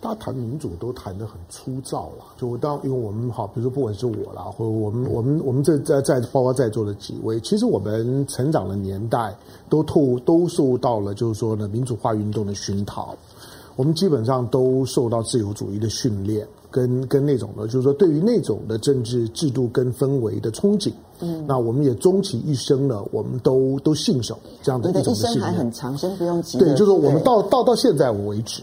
[0.05, 9.35] 大家谈民主都谈得很粗糙了，就当因为我们好，比如说不管是我啦，或者我们我们我们这在在包括在座的几位，其实我们成长的年代
[9.67, 13.15] 都透都受到了就是说呢民主化运动的熏陶，
[13.75, 25.31] 我们基本上都受到自由主义的训练，跟跟那种的，就是说对于那种的政治制度跟氛围的憧憬，嗯，那我们也终其一生呢，我们都都信守这样的一种的信念。
[25.31, 26.59] 一生还很长，先不用急。
[26.59, 28.61] 对，就是我们到到到现在为止。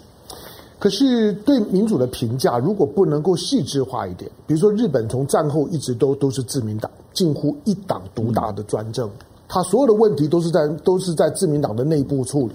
[0.82, 9.08] 可是对民主的评价，如果不能够细致化一点，比如说日本从战后一直都都是自民党，近乎一党独大的专政，
[9.46, 12.54] 他所有的问题都是在都是在自民党的内部处理。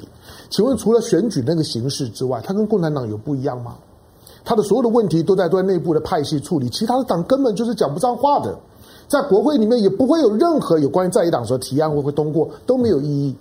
[0.50, 3.78] 请问除了选举那个形式之外，他跟共产党有不一样吗？
[4.44, 8.54] 他的所有的问题都在对内部的派系处理，其他的党根本就是讲不上话的，
[9.08, 13.34] 在国会里面也不会有任何有关于在野党所提案会会通过都没有意义。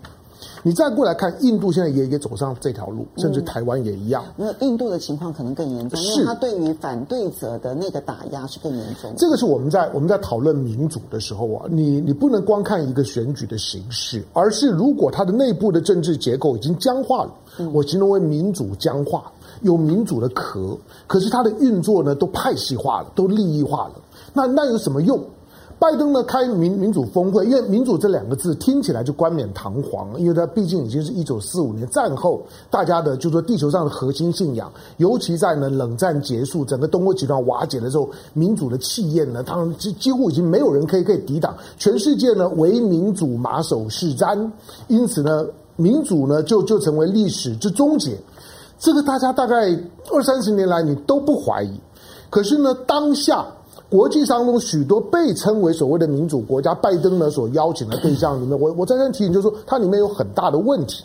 [0.66, 4.24] 你再过来看，印度现在也也走上这条路，甚至台湾也一样。
[4.34, 9.14] 那、嗯、印度的情况可能更严重，因为他对于反对者的那个打压是更严重。
[9.16, 19.30] 这个是我们在我们在讨论民主的时候啊，你你不能光看一个选举的形式，而是如果它的内部的政治结构已经僵化了，嗯、我形容为民主僵化，
[19.62, 23.94] 有民主的壳，可是它的运作呢都派系化了，都利益化了，
[24.32, 25.22] 那那有什么用？
[25.78, 44.50] 拜登呢开民民主峰会，因为民主这两个字听起来就冠冕堂皇，因为它毕竟已经是一九四五年战后大家的，就说地球上的核心信仰，尤其在呢冷战结束，整个东欧集团瓦解的时候，民主的气焰呢，当然几几乎已经没有人可以可以抵挡，全世界呢唯民主马首是瞻，
[44.88, 45.44] 因此呢
[45.76, 48.16] 民主呢就就成为历史之终结，
[48.78, 49.78] 这个大家大概
[50.10, 51.78] 二三十年来你都不怀疑，
[52.30, 53.46] 可是呢当下。
[53.88, 61.04] 国际当中许多被称为所谓的民主国家，拜登呢所邀请的对象里面，我我再三提醒，就是说它里面有很大的问题。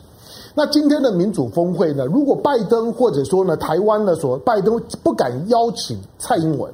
[0.56, 6.74] 那今天的民主峰会呢，如果拜登或者说呢台湾呢所拜登不敢邀请蔡英文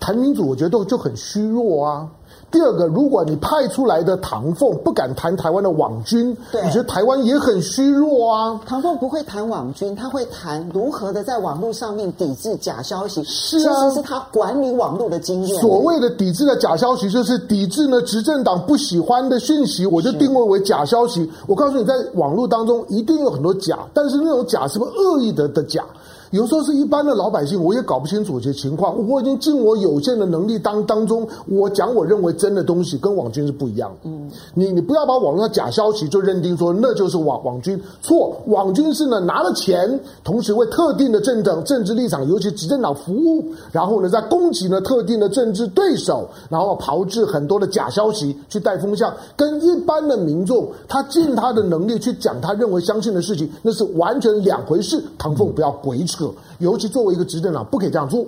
[0.00, 2.08] 谈民主，我觉得就很虚弱啊。
[2.56, 6.30] 第二个，如果你派出来的唐凤不敢谈台湾的网军，
[6.64, 8.58] 你觉得台湾也很虚弱啊？
[8.64, 13.22] 唐凤不会谈网军，他会谈如何的在网络上面抵制假消息。
[13.24, 15.60] 是啊，其实是他管理网络的经验。
[15.60, 21.30] 所谓的抵制的假消息，就是抵制呢执政党不喜欢的讯息，我就定位为假消息。
[21.46, 25.84] 我告诉你，在网络当中一定有很多假，但是那种假是不是恶意的的假？
[26.30, 28.96] 有时候是一般的老百姓，我也搞不清楚这些情况。
[29.08, 34.10] 我已经尽我有限的能力当当中，我讲我认为真的东西，跟网军是不一样的。
[34.10, 55.02] 嗯，你你不要把网络上假消息就认定说那就是网网军，错，网军是呢拿了钱，同时为特定的政党政治立场，尤其执政党服务，然后呢在攻击呢特定的政治对手，然后炮制很多的假消息去带风向，跟一般的民众他尽他的能力去讲他认为相信的事情，那是完全两回事。
[55.18, 56.15] 唐凤不要鬼扯。
[56.58, 58.24] 尤其作为一个执政党，不可以这样做。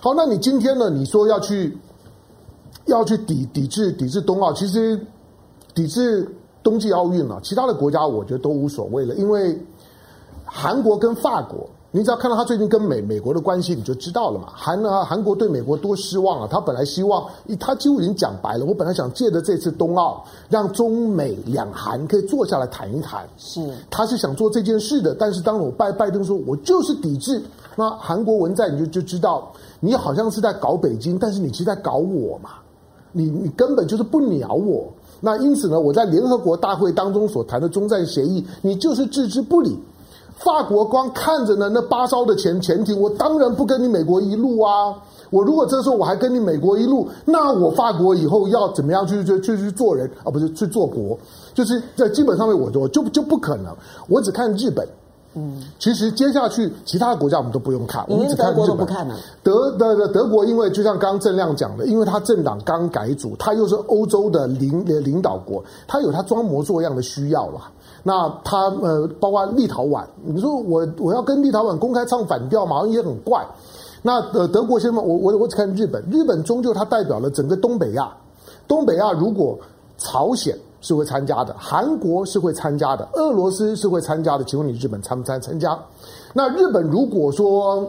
[0.00, 0.90] 好，那你今天呢？
[0.90, 1.76] 你说要去
[2.86, 5.00] 要去抵抵制抵制冬奥，其实
[5.74, 6.28] 抵制
[6.62, 9.56] 冬季奥运啊，其他的国家我觉得都无所谓了，因为
[10.44, 11.68] 韩国跟法国。
[11.94, 14.48] 你只要看到他最近跟美美国的关系，你就知道了嘛。
[14.54, 16.48] 韩啊，韩国对美国多失望啊！
[16.50, 17.28] 他本来希望，
[17.60, 18.64] 他几乎已经讲白了。
[18.64, 23.28] 我本来想借着这次冬奥，让中美两韩可以坐下来谈一谈。
[23.36, 25.14] 是，他是想做这件事的。
[25.14, 27.42] 但是当我拜拜登说，我就是抵制，
[27.76, 32.52] 那韩国文在你就就知道，你好像是在搞北京，但是你其实在搞我嘛。
[33.12, 34.90] 你你根本就是不鸟我。
[35.20, 39.78] 那因此呢，我在联合国大会当中所谈的中战协议，你就是置之不理。
[40.44, 44.94] 法国光看着呢，那八艘的潜潜艇，我当然不跟你美国一路啊！
[45.30, 50.30] 我如果这时候我还跟你美国一路，那我法国以后要怎么样去去去去做人啊？
[50.30, 51.16] 不是去做国，
[51.54, 53.74] 就是在基本上面我我就就不可能。
[54.08, 54.86] 我只看日本，
[55.34, 58.86] 嗯，其实接下去其他的国家我们都不用看，我们只看日本。
[59.42, 59.70] 德。
[59.78, 67.60] 德德国，因为就像刚刚正亮讲的，因为他政党刚改组，他又是欧洲的领领导国，他有他装模作样的需要了。
[68.02, 73.46] 那他呃，包括立陶宛，你说我我要跟立陶宛公开唱反调嘛，也很怪。
[74.02, 78.12] 那呃，德国先嘛，我我我只看日本，日本终究它代表了整个东北亚。
[78.66, 79.56] 东北亚如果
[79.98, 85.78] 朝鲜是会参加的，韩国是会参加的，俄罗斯是会参加的，请问你日本参不参参加？
[86.32, 87.86] 那日本如果说，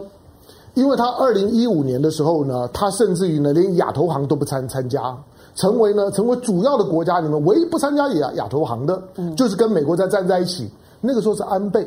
[0.74, 5.16] 因为他二零一五年的时候呢，他甚至于呢连亚投行都不参参加，
[5.54, 9.02] 成为呢成为主要的国家里面唯一不参加亚亚投行的，
[9.36, 10.68] 就是跟美国在站在一起。
[11.00, 11.86] 那个时候是安倍。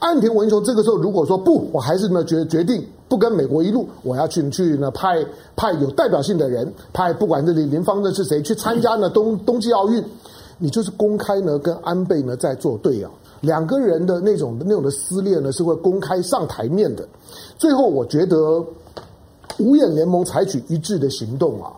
[0.00, 5.24] 岸田文雄这个时候如果说不，我还是呢决决定不跟美国一路，我要去去呢派
[5.54, 10.02] 派有代表性的人，派不管这里林方的是谁去参加呢冬冬季奥运，
[10.56, 13.10] 你就是公开呢跟安倍呢在作对啊，
[13.42, 17.06] 两个人的那种那种的撕裂呢是会公开上台面的。
[17.58, 18.64] 最后我觉得
[19.58, 21.70] 五眼联盟采取一致的行动啊，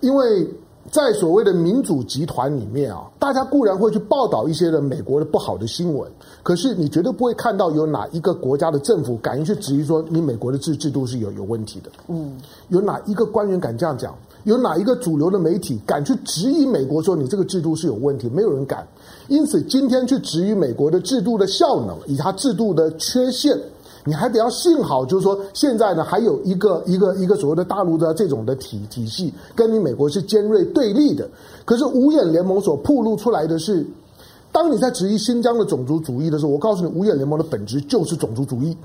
[0.00, 0.48] 因为。
[0.90, 6.10] 在所谓的民主集团里面啊，大家固然会去报道一些的美国的不好的新闻，
[6.42, 11.90] 可是你绝对不会看到有哪一个国家的政府敢于去质疑说你美国的制制度是有有问题的。
[12.08, 12.36] 嗯，
[12.70, 14.16] 有哪一个官员敢这样讲？
[14.44, 18.28] 有哪一个主流的媒体敢去质疑美国说你这个制度是有问题？
[18.28, 18.84] 没有人敢。
[19.28, 23.56] 因此，今天去质疑美国的制度的效能，以及它制度的缺陷。
[24.04, 31.28] 你还得要幸好，就是说现在呢，还有一个一个一个所谓的大陆的这种的体体系，跟你美国是尖锐对立的。
[31.64, 33.86] 可是五眼联盟所暴露出来的是，
[34.50, 38.76] 当你在质疑新疆的种族主义的时候，我告诉你，五眼联盟的本质就是种族主义。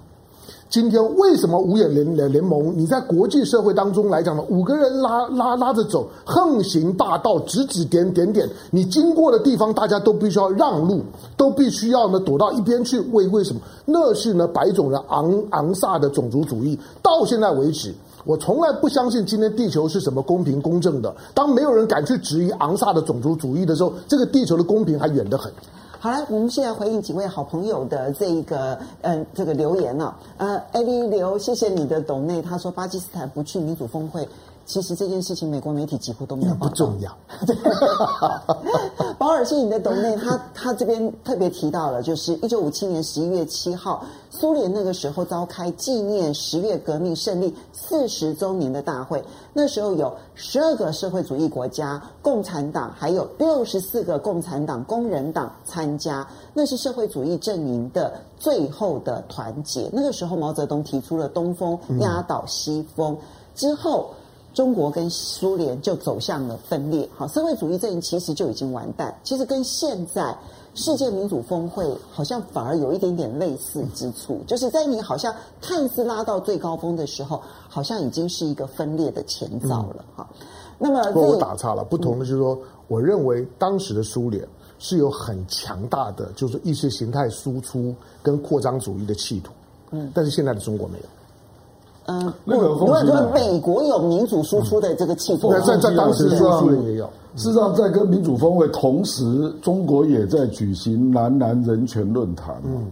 [0.75, 2.77] 今天为什么五眼联联联盟？
[2.77, 4.43] 你在国际社会当中来讲呢？
[4.49, 8.45] 五个人拉拉拉着走，横行霸道，指指点点点。
[8.71, 11.01] 你经过的地方，大家都必须要让路，
[11.37, 12.99] 都必须要呢躲到一边去。
[13.13, 13.61] 为为什么？
[13.85, 16.77] 那是呢白种人昂昂萨的种族主义。
[17.01, 17.95] 到现在为止，
[18.25, 21.15] 我从来不相信今天地球是什么公平公正的。
[21.33, 25.49] 当没有人敢去质疑昂萨的种族主义的时候，这个地球的公平还远得很。
[26.05, 30.05] 好了，我们现在回应几位好朋友的这一个嗯、这个留言呢、
[30.37, 30.45] 啊。
[30.45, 32.43] 呃，艾莉刘，谢谢你的董内。
[32.43, 34.29] 他说巴基斯坦不去民主峰会，
[34.65, 36.55] 其实这件事情美国媒体几乎都没有。
[36.55, 37.15] 不重要。
[39.17, 49.23] 保尔谢你的董内，他他这边特别提到了，就是一九五七年十一月七号，苏联那个时候召开纪念十月革命胜利四十周年的大会。
[49.53, 56.27] 那时候有十二个社会主义国家、共产党，还有六十四个共产党、工人党参加。
[56.53, 59.89] 那是社会主义阵营的最后的团结。
[59.93, 63.15] 那个时候，毛泽东提出了东风压倒西风。
[63.55, 64.09] 之后，
[64.55, 67.07] 中国跟苏联就走向了分裂。
[67.15, 69.15] 好，社会主义阵营其实就已经完蛋。
[69.23, 70.35] 其实跟现在。
[70.77, 80.27] 世界民主峰会好像反而有一点点类似之处，就是在你好像看似拉到最高峰的时候，好像已经是一个分裂的前兆了哈。
[80.37, 80.45] 嗯、
[80.77, 84.45] 那么，不过我打岔了，不同的就是说，嗯、我认为当时的苏联
[84.77, 89.53] 是有很强大的就是意识形态输出跟扩张主义的企图，
[89.91, 91.05] 嗯，但是现在的中国没有。
[92.07, 97.05] 嗯，那个如果说美国有民主输出的这个气氛，在在当时苏联也有。
[97.35, 102.55] 事实上，在跟民主峰会同时，中国也在举行南南人权论坛。
[102.63, 102.85] 嗯，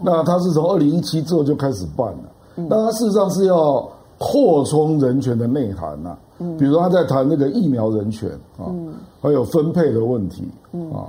[0.00, 2.18] 那他是从二零一七之后就开始办了。
[2.56, 3.88] 嗯，那他事实上是要
[4.18, 6.16] 扩充人权的内涵呐。
[6.38, 8.28] 嗯，比如说他在谈那个疫苗人权
[8.58, 11.06] 啊，嗯，还有分配的问题，嗯啊，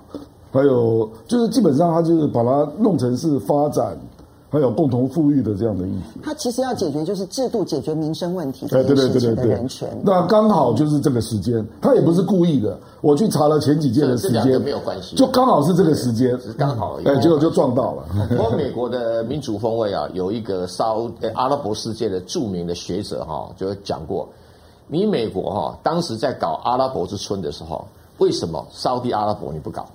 [0.52, 3.98] 还有就是基本上他就是把它弄成是发展。
[4.50, 9.90] 还有共同富裕的这样的议题，他其实要解决就是制度解决民生问题，对对对对对，人权。
[10.06, 12.80] 那刚好就是这个时间，他也不是故意的。
[13.02, 16.98] 我去查了前几届的时间，没有关系，就刚好是这个时间，刚好。
[17.04, 18.06] 哎，结果就撞到了。
[18.30, 24.30] 不过美国的民主风味啊，有一个烧阿拉伯世界的著名的学者哈，就讲过，
[24.88, 27.86] 你美国哈当时在搞阿拉伯之春的时候，
[28.20, 29.86] 为什么沙地阿拉伯你不搞？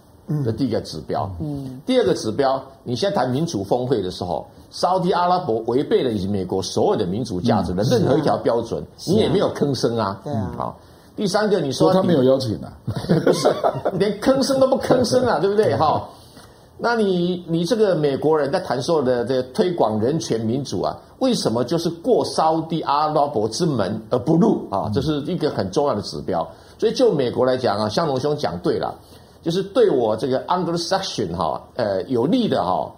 [0.44, 10.76] 这第一个指标，嗯，第二个指标，你现在谈民主峰会的时候，沙特阿拉伯违背了以美国所有的民主价值的任何一条标准，你也没有吭声啊，对啊，好，
[11.16, 12.72] 第三个，你说他没有邀请啊，
[13.24, 13.48] 不是，
[13.98, 15.76] 连吭声都不吭声啊， 对不对？
[15.76, 16.08] 哈，
[16.78, 24.66] 那你你这个美国人在谈所有的这个推广人权民主啊，为什么就是过沙特阿拉伯之门而不入？
[24.70, 24.90] 啊？
[24.92, 26.48] 这是一个很重要的指标。
[26.78, 28.92] 所以就美国来讲啊，香龙兄讲对了。
[29.42, 32.90] 就是对我这个 Anglo-Saxon 哈，呃，有利的哈，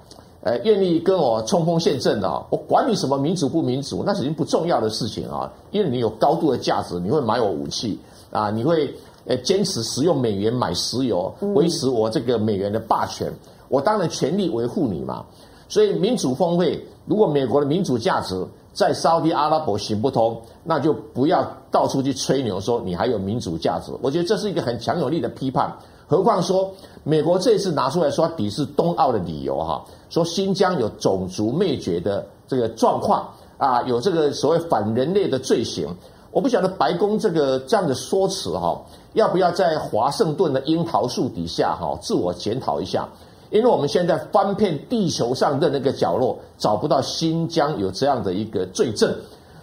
[0.43, 5.51] 呃，愿意跟我冲锋陷阵的，我管你什么民主不民主，那是已经不重要的事情啊。
[5.71, 7.99] 因为你有高度的价值，你会买我武器
[8.31, 13.33] 啊，你会呃坚持使用美元买石油，维持我这个美元的霸权，
[13.69, 15.25] 我当然全力维护你嘛。
[15.67, 23.91] 所以民主峰会，如果美国的民主价值在沙特阿拉伯行不通，那就不要到处去吹牛说你还有民主价值。
[24.03, 25.75] 我觉得这是一个很强有力的批判。
[26.07, 33.29] 何况说美国这次拿出来说抵制冬奥的理由哈，说新疆有种族灭绝的这个状况
[33.59, 35.89] 啊，有这个所谓反人类的罪行。
[36.31, 38.81] 我不晓得白宫这个这样的说辞哈，
[39.13, 43.09] 要不要在华盛顿的樱桃树底下哈自我检讨一下？
[43.51, 49.15] 因为我们现在翻遍地球上的那个角落，找不到新疆有这样的一个罪证。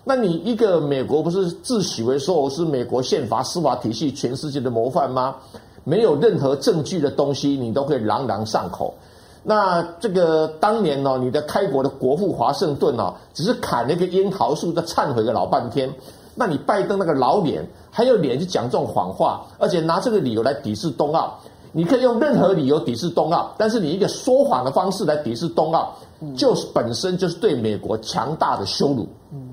[0.06, 5.36] 那你一个美国不是自诩为说我是美国宪法司法体系全世界的模范吗？
[5.84, 8.94] 没有任何证据的东西，你都会朗朗上口。
[9.44, 15.92] 那这个当年呢，你的开国的国父华盛顿哦，只是砍了一个樱桃树，在忏悔了老半天。
[16.36, 21.38] 那你拜登那个老脸还有脸去讲这种谎话，而且拿这个理由来抵制冬奥。
[21.74, 25.96] 你可以用任何理由抵制冬奥，但是你一个说谎的方式来抵制冬奥，
[26.36, 29.08] 就是本身就是对美国强大的羞辱。
[29.34, 29.51] 嗯，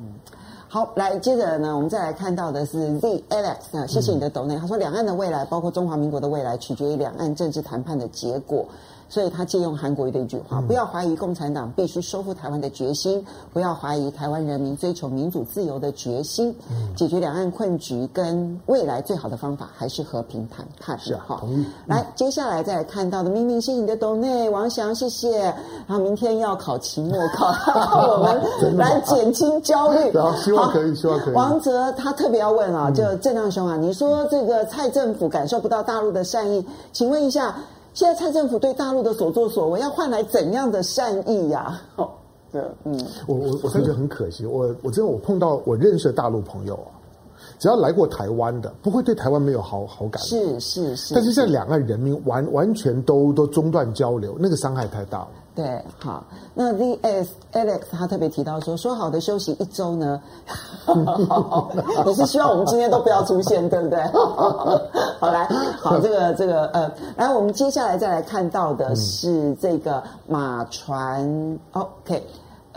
[0.71, 8.67] 好，来接着呢，我们再来看到的是 Z Alex 啊，谢谢你的抖内，他说两岸的未来，包括中华民国的未来，取决于两岸政治谈判的结果。
[9.09, 16.55] 所以他借用韩国瑜的一句话：“不要怀疑共产党必须收复台湾的决心，不要怀疑台湾人民追求民主自由的决心。
[16.95, 21.65] 解决两岸困局跟未来最好的方法还是和平谈判。”是哈，同意。
[21.87, 25.41] 来，接下来再来看到的，明明谢谢你的董内，王翔谢谢。
[25.41, 27.47] 然后明天要考期末考，
[28.13, 30.13] 我们来减轻焦虑。
[30.19, 31.35] 好，希望可以，希望可以。
[31.35, 37.57] 王泽他特别要问啊，就郑亮兄啊，你说这个蔡政府感受不到大陆的善意，请问一下。
[37.95, 41.83] 现在蔡政府对大陆的所作所为，要换来怎样的善意呀、啊？
[41.97, 42.11] 哦，
[42.53, 44.47] 对，嗯，我我我真觉得很可惜。
[44.47, 46.98] 我我真的我碰到我认识的大陆朋友啊，
[47.59, 50.23] 只要来过台湾的，不会对台湾没有好好感。
[50.23, 51.15] 是是是。
[51.15, 55.29] 但是现在两岸人民完完全都都中断交流，那个伤害太大了。
[55.55, 56.25] 对，好，
[56.55, 60.23] 那 VS Alex 他特别提到说，说好的休息一周呢？
[62.07, 64.01] 你是希望我们今天都不要出现，对不对？
[65.19, 65.45] 好，来，
[65.81, 72.23] 好，这个这个呃，来，我们接下来再来看到的是这个马传，OK。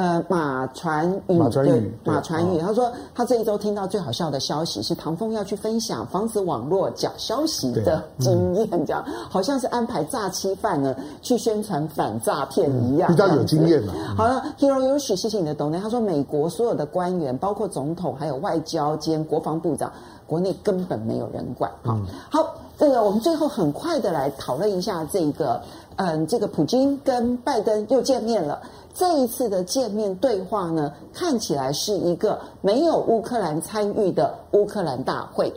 [0.02, 13.94] 呃，马传宇，马传宇，马传宇，他说他这一周听到最好笑的消息是唐凤要去分享防止网络假消息的经验，这样好像是安排诈欺犯呢去宣传反诈骗一样，比较有经验了。
[14.18, 15.78] 好了，Hero Yoshi 谢谢你的懂内。
[15.78, 19.92] 他说美国所有的官员，包括总统，还有外交兼国防部长，
[20.26, 21.70] 国内根本没有人管。
[21.84, 21.96] 好，
[22.32, 25.62] 好，这个我们最后很快的来讨论一下这个，
[25.98, 28.60] 嗯，这个普京跟拜登又见面了。
[28.94, 35.52] 这一次的见面对话呢，看起来是一个没有乌克兰参与的乌克兰大会，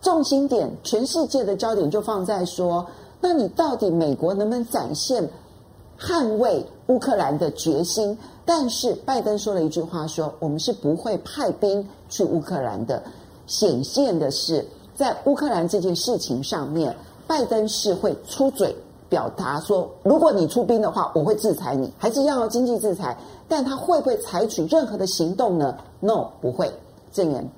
[0.00, 2.86] 重心点，全世界的焦点就放在说，
[3.20, 5.26] 那你到底美国能不能展现
[5.98, 8.16] 捍卫乌克兰的决心？
[8.44, 13.02] 但是拜登说了一句话说，我们是不会派兵去乌克兰的，
[13.46, 14.64] 显现的是
[14.94, 16.94] 在乌克兰这件事情上面，
[17.26, 18.76] 拜登是会出嘴。
[19.14, 23.16] 表达说，如果你出兵的话，我会制裁你，还是要经济制裁？
[23.48, 26.68] 但他会不会采取任何的行动呢？No，不会。
[27.12, 27.48] 郑源，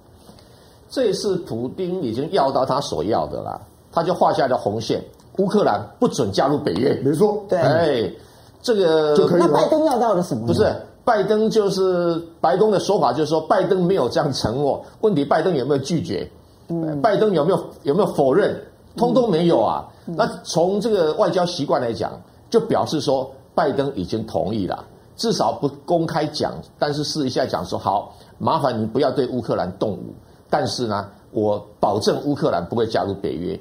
[0.90, 3.58] 这次普丁已经要到他所要的了，
[3.90, 5.02] 他就画下了红线，
[5.38, 6.94] 乌克兰不准加入北约。
[7.02, 8.12] 没错，对，哎，
[8.60, 9.40] 这个就可以。
[9.40, 10.46] 那拜登要到了什么？
[10.46, 10.70] 不是，
[11.06, 14.84] 拜登就是白宫的说法，就是说拜登没有这样承诺。
[15.00, 16.30] 问题，拜登有没有拒绝？
[16.68, 18.54] 嗯，拜登有没有有没有否认？
[18.96, 19.86] 通通没有啊。
[20.04, 22.12] 那从这个外交习惯来讲，
[22.48, 24.84] 就表示说拜登已经同意了，
[25.16, 30.14] 至少不公开讲，但是私底下讲说好，麻烦你不要对乌克兰动武，
[30.48, 33.58] 但是呢，我保证乌克兰不会加入北约。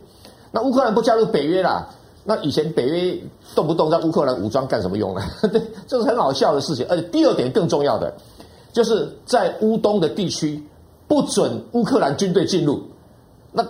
[0.51, 1.89] 那乌克兰不加入北约啦，
[2.23, 3.19] 那以前北约
[3.55, 5.21] 动不动在乌克兰武装干什么用呢？
[5.51, 6.85] 对， 这是很好笑的事情。
[6.87, 8.13] 而且第二点更重要的，
[8.71, 10.63] 就是在乌东的地区
[11.07, 12.83] 不准乌克兰军队进入，
[13.51, 13.65] 那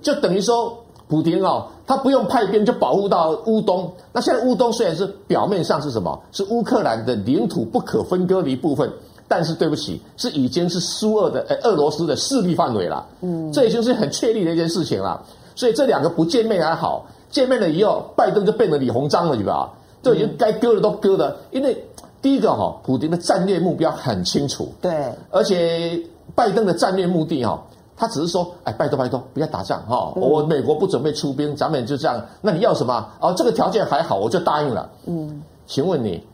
[0.00, 0.79] 就等于说。
[1.10, 3.92] 普京哦，他不用派兵就保护到乌东。
[4.12, 8.88] 那现在乌东虽然是表面上是什么，是乌克兰的领土不可分割的一部分，
[9.26, 13.04] 但是对不起，是已经是苏俄的呃俄罗斯的势力范围了。
[13.22, 15.20] 嗯，这已经是很确立的一件事情了。
[15.56, 19.72] 所以这两个不见面还好，见面了以后，拜登就变成李鸿章了，你知道吧？
[20.02, 21.36] 就已经该割的都割了。
[21.50, 21.76] 因为
[22.22, 26.00] 第一个哈，普京的战略目标很清楚，对，而且
[26.36, 27.60] 拜登的战略目的哈。
[28.00, 30.10] 他只是说，哎，拜托拜托，不要打仗哈！
[30.16, 32.18] 我美国不准备出兵，咱们就这样。
[32.40, 33.06] 那你要什么？
[33.20, 34.88] 哦，这个条件还好，我就答应了。
[35.04, 36.26] 嗯，请问你，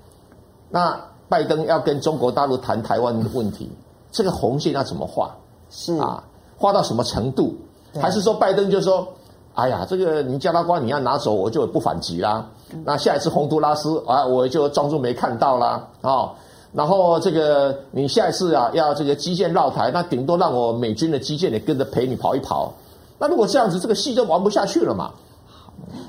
[0.70, 0.96] 那
[1.28, 3.68] 拜登要跟中国大陆谈台湾的问题，
[4.12, 5.34] 这个红线要怎么画？
[5.68, 6.22] 是啊，
[6.56, 7.52] 画到什么程度？
[8.00, 9.04] 还是说拜登就说
[9.54, 12.46] 哎呀，这个尼加拉瓜你要拿走，我就不反击啦。
[12.84, 15.88] 那下一次洪都拉斯啊，我就装作没看到啦。
[16.00, 16.32] 啊。
[16.72, 22.72] 然后这个你下一次啊要这个基建绕台，那顶多让我美军的基建也跟着陪你跑一跑。
[23.18, 25.10] 那如果这样子，这个戏就玩不下去了嘛。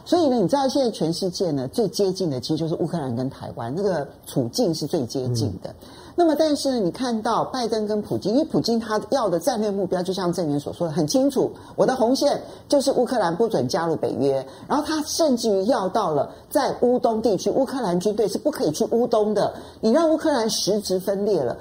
[0.05, 5.73] 所以呢，你知道现在全世界呢最接近的其实就是乌克兰跟台湾，那个处境是最接近的。
[6.19, 14.43] 那么，但是呢，你看到拜登跟普京，因为普京他要的战略目标，就像郑源所说的很清楚，我的红线就是乌克兰不准加入北约。
[14.67, 19.53] 然后他甚至于要到了在乌东地区，乌克兰军队是不可以去乌东的。
[19.79, 21.55] 你让乌克兰实质分裂了。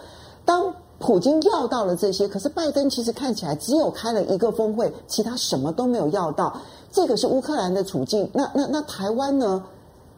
[0.46, 6.58] 当普京要到了这些，可是拜登其实看起来只有开了一个峰会，其他什么都没有要到。
[6.90, 8.26] 这个是乌克兰的处境。
[8.32, 9.62] 那那那台湾呢？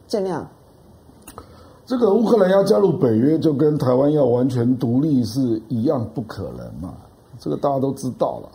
[0.07, 0.49] 郑亮，
[1.89, 6.93] 这个乌克兰要加入北约，就跟台湾要完全独立是一样不可能嘛？
[7.39, 8.49] 这个大家都知道了。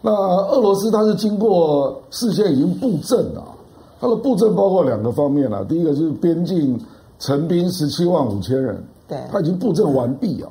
[0.00, 3.42] 那俄罗斯它是经过事先已经布阵了，
[4.00, 5.64] 它的布阵包括两个方面了。
[5.64, 6.80] 第一个就是边境
[7.18, 10.48] 陈兵十七万五千人，对，它已经布阵完毕啊。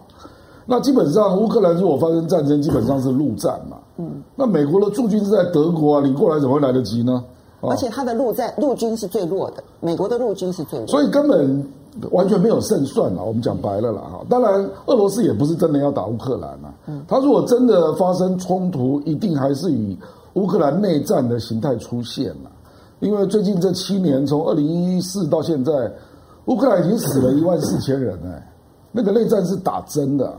[0.65, 3.77] 那基本上，乌克兰如果发生战争，基本上是陆战嘛。
[3.95, 4.21] 嗯。
[4.35, 7.23] 那美国的驻军是在德国啊，你过来怎么会来得及呢？
[7.61, 11.65] 而且它的陆战陆军是最弱的，美国的陆军是最弱的，所以根本
[12.11, 13.23] 完全没有胜算了。
[13.23, 14.25] 我们讲白了了，哈。
[14.29, 16.73] 当然，俄罗斯也不是真的要打乌克兰啊。
[16.87, 17.03] 嗯。
[17.07, 19.97] 他如果真的发生冲突，一定还是以
[20.33, 22.51] 乌克兰内战的形态出现了。
[22.99, 25.71] 因为最近这七年，从二零一四到现在，
[26.45, 28.53] 乌克兰已经死了一万四千人哎。
[28.91, 30.33] 那个内战是打真的，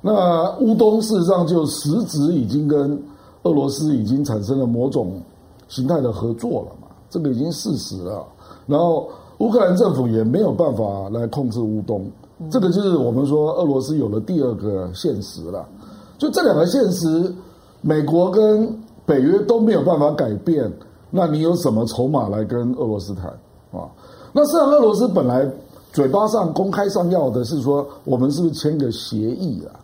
[0.00, 2.96] 那乌东事实上就实质已经跟
[3.42, 5.20] 俄罗斯已经产生了某种
[5.66, 8.24] 形态的合作了嘛，这个已经事实了。
[8.66, 9.08] 然后
[9.40, 12.10] 乌克兰政府也没有办法来控制乌东，
[12.50, 15.68] 这个就是我们说俄罗斯有了第二个现实了。
[16.16, 17.34] 就这两个现实，
[17.80, 18.72] 美国跟
[19.04, 20.72] 北约都没有办法改变，
[21.10, 23.26] 那你有什么筹码来跟俄罗斯谈
[23.72, 23.90] 啊？
[24.32, 25.50] 那实际上俄罗斯本来。
[25.92, 29.74] 嘴巴上公开上要的是说，我们是不是签个协议啊？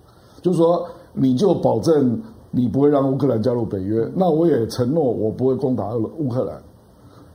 [0.40, 6.62] 就是说，你就保证你不会让乌克兰加入北约，那我也承诺我不会攻打乌乌克兰。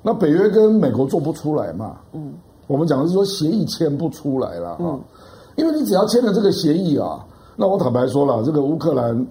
[0.01, 1.97] 那北约跟美国做不出来嘛？
[2.13, 2.33] 嗯，
[2.67, 4.99] 我们讲的是说协议签不出来了啊，
[5.55, 7.23] 因为你只要签了这个协议啊，
[7.55, 9.27] 那我坦白说了，这个乌克兰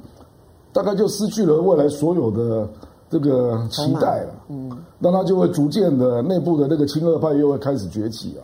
[0.72, 2.68] 大概就失去了未来所有的
[3.08, 4.32] 这个期待了。
[4.48, 8.42] 嗯，那他就会逐渐的内部的那个亲俄派又会开始崛起啊。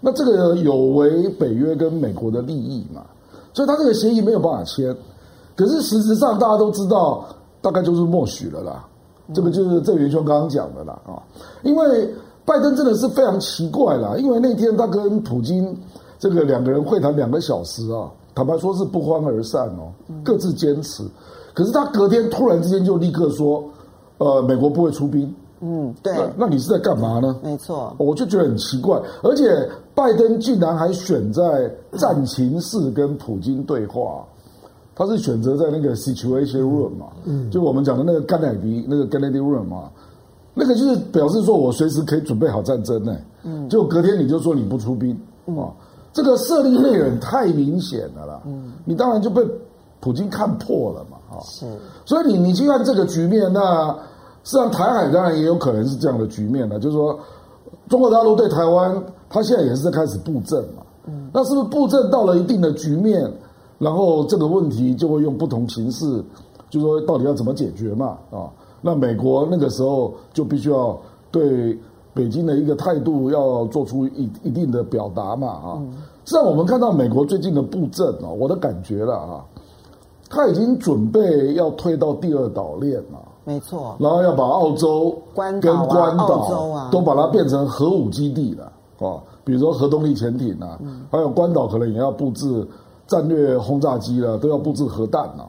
[0.00, 3.04] 那这个有违北约跟美国的利益嘛？
[3.52, 4.96] 所以他这个协议没有办法签。
[5.54, 7.24] 可是实质上大家都知道，
[7.60, 8.88] 大概就是默许了啦。
[9.34, 11.22] 这个就是郑元兄刚刚讲的啦啊。
[11.62, 12.12] 因为
[12.44, 15.76] 拜登真的是非常奇怪啦，因为那天他跟普京
[16.18, 19.92] 这个两个人会谈两个小时啊，坦白说是不欢而散哦，
[20.24, 21.04] 各自坚持。
[21.54, 23.62] 可是他隔天突然之间就立刻说，
[24.18, 25.32] 呃，美国不会出兵。
[25.60, 26.12] 嗯，对。
[26.16, 27.36] 那那你是在干嘛呢？
[27.42, 29.44] 没错，我就觉得很奇怪，而且
[29.94, 34.24] 拜登竟然还选在战情室跟普京对话，
[34.94, 39.90] 他是选择在那个 Situation Room 嘛，嗯，就我们讲的那个甘乃迪那个 Kennedy Room 嘛，
[40.54, 45.10] 那个就是表示说我随时可以准备好战争呢，嗯，就隔天你就说你不出兵
[45.46, 45.72] 啊，
[46.12, 49.42] 这个设立内容太明显了啦，嗯，你当然就被
[50.00, 51.66] 普京看破了嘛，啊，是，
[52.04, 53.96] 所以你你去看这个局面那。
[54.44, 57.16] 实际上，台海当然也有可能是这样的局面了，就是说，
[57.88, 60.82] 中国大陆对台湾，它现在也是在开始布阵嘛。
[61.06, 61.30] 嗯。
[61.32, 63.32] 那是不是布阵到了一定的局面，
[63.82, 66.22] 然后这个问题就会用不同形式，
[66.70, 68.16] 就是说到底要怎么解决嘛？
[68.30, 68.48] 啊，
[68.80, 70.96] 那美国那个时候就必须要
[71.32, 71.76] 对
[72.14, 75.48] 北京的一个态度要做出一一定的表达嘛？
[75.48, 75.82] 啊。
[76.24, 79.44] 实际上，我们看到美国最近的布阵啊，我的感觉了啊，
[80.30, 83.18] 他已经准备要退到第二岛链了。
[83.44, 85.12] 没错，然后要把澳洲
[85.60, 88.70] 跟关岛都把它变成核武基地了
[89.04, 90.78] 啊，比如说核动力潜艇啊，
[91.10, 92.64] 还有关岛可能也要布置
[93.12, 95.46] 战略轰炸机了，都要布置核弹了。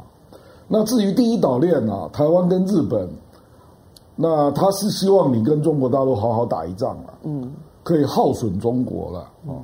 [0.67, 3.07] 那至于第一岛链啊，台湾跟日本，
[4.17, 7.53] 那他是希望你跟中国大陆好好打一仗了，嗯，
[7.83, 9.55] 可以耗损中国了啊。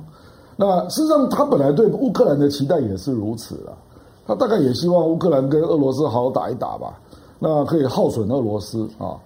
[0.56, 3.76] 那事实上，他本来对乌克兰的期待也是如此了，
[4.26, 6.98] 他大概也希望乌克兰跟俄罗斯好好打一打吧。
[7.38, 9.16] 那可以耗损俄罗斯啊，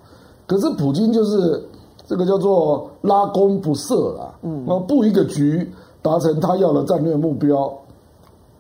[0.47, 1.63] 可是普京就是
[2.07, 5.69] 这个叫做拉弓不射啦，嗯，那布一个局
[6.01, 7.73] 达成他要的战略目标，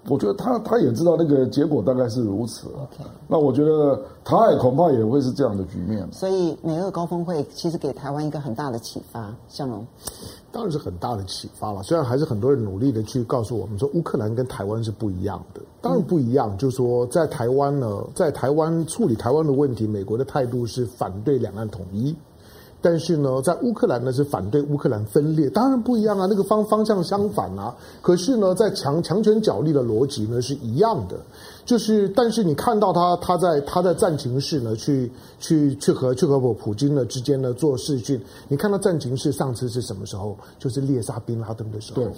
[0.08, 2.68] 我觉得他他也知道那个结果大概是如此。
[2.68, 6.06] OK，那我觉得台海恐怕也会是这样的局面。
[6.12, 9.86] 所以美俄高峰会其实给台湾一个很大的启发，向荣。
[10.52, 11.82] 当然是很大的启发了。
[11.82, 15.60] 虽然还是很多人努力的去告诉我们说，乌克兰跟台湾是不一样的。
[15.80, 22.14] 当然不一样，就是说在台湾呢，在台湾处理台湾的问题，美国的态度是反对两岸统一。
[22.84, 27.74] 但是呢，在乌克兰呢是反对乌克兰分裂，当然不一样啊，那个方方向相反啊。
[28.02, 31.16] 可是呢，在强强权角力的逻辑呢是一样的，
[31.64, 35.10] 就是但是你看到他他在他在战情室呢去
[35.40, 40.36] 去去和去和我普京呢之间呢做视讯，你看到战情室上次是什么时候？
[40.58, 42.02] 就是猎杀宾拉登的时候。
[42.02, 42.12] 对。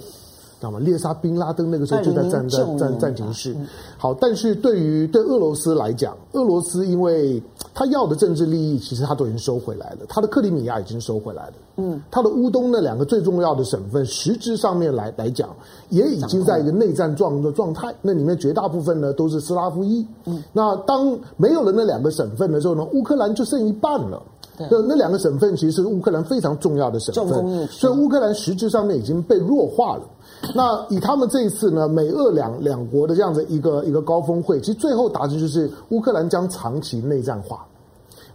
[0.58, 0.78] 知道吗？
[0.78, 3.54] 猎杀宾拉登那个时候就在战战战战情室。
[3.98, 7.42] 好，但是对于对俄罗斯来讲，俄罗斯因为
[7.74, 9.98] 他要的政治利益，其实他都已经收回来了。
[10.08, 11.52] 他的克里米亚已经收回来了。
[11.76, 15.54] 嗯，他的乌东那两个最重要的省份，实质上面来来讲，
[15.90, 17.94] 也已经在一个内战状的状态。
[18.00, 20.06] 那里面绝大部分呢都是斯拉夫裔。
[20.24, 24.22] 嗯，那当没有了那两个省份的时候呢，乌克兰就剩一半了。
[24.56, 30.02] 对，那那两个省份其实是乌克兰非常重要的省份，所以乌克兰实质上面已经被弱化了。
[30.54, 37.64] 那以他们这一次呢，美俄两两国的这样的一个一个高峰会，其实最后达成就是乌克兰将长期内战化。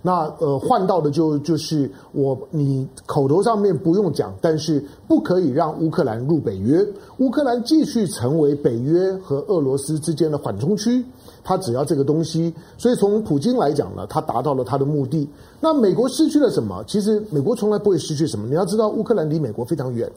[0.03, 6.83] 那呃换到的就就是我你口头上面不用讲，但是不可以让乌克兰入北约，
[7.19, 11.05] 乌克兰继续成为北约和俄罗斯之间的缓冲区。
[11.43, 15.27] 他只要这个东西，所以从普京来讲呢，他达到了他的目的。
[15.59, 16.83] 那美国失去了什么？
[16.87, 18.47] 其实美国从来不会失去什么。
[18.47, 20.11] 你要知道，乌克兰离美国非常远。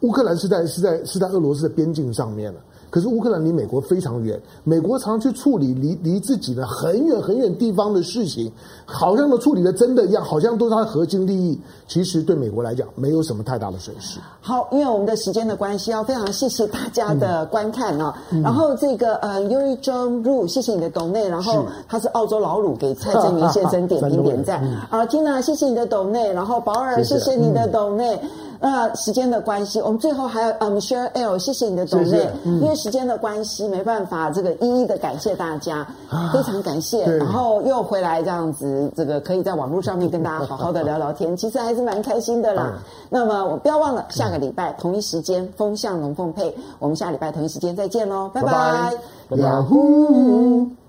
[0.00, 2.60] 乌克兰是在是在是在俄罗斯的边境上面了。
[2.94, 8.52] 可是乌克兰离美国非常远，美国常去处理离离自己的很远很远地方的事情，
[8.84, 11.58] 好像都处理的真的一样，好像都是它的核心利益。
[11.88, 14.20] 其实对美国来讲，没有什么太大的损失。
[14.40, 18.16] 好，因为我们的时间的关系，要非常谢谢大家的观看啊。
[18.30, 24.62] 嗯、然后这个呃，Yuri John Ru，谢谢你的抖内，然后他是澳洲老鲁，给蔡正明先生点评点赞。
[24.88, 28.20] 啊，Tina，谢谢你的抖内，然后保尔，谢谢你的抖内。
[28.60, 35.86] 那时间的关系，我们最后还有嗯，Share L，谢谢你的抖内，因为时间的关系，没办法这个一一的感谢大家，
[36.32, 37.04] 非常感谢。
[37.18, 42.72] 然后又回来这样子，这个可以在网络上面跟大家好好的聊聊天， 其实还是蛮开心的啦。
[43.10, 48.92] 那么我不要忘了，下个礼拜同一时间，风向龙凤配，我们下礼拜同一时间再见喽，拜拜，
[49.36, 50.83] 呀呼。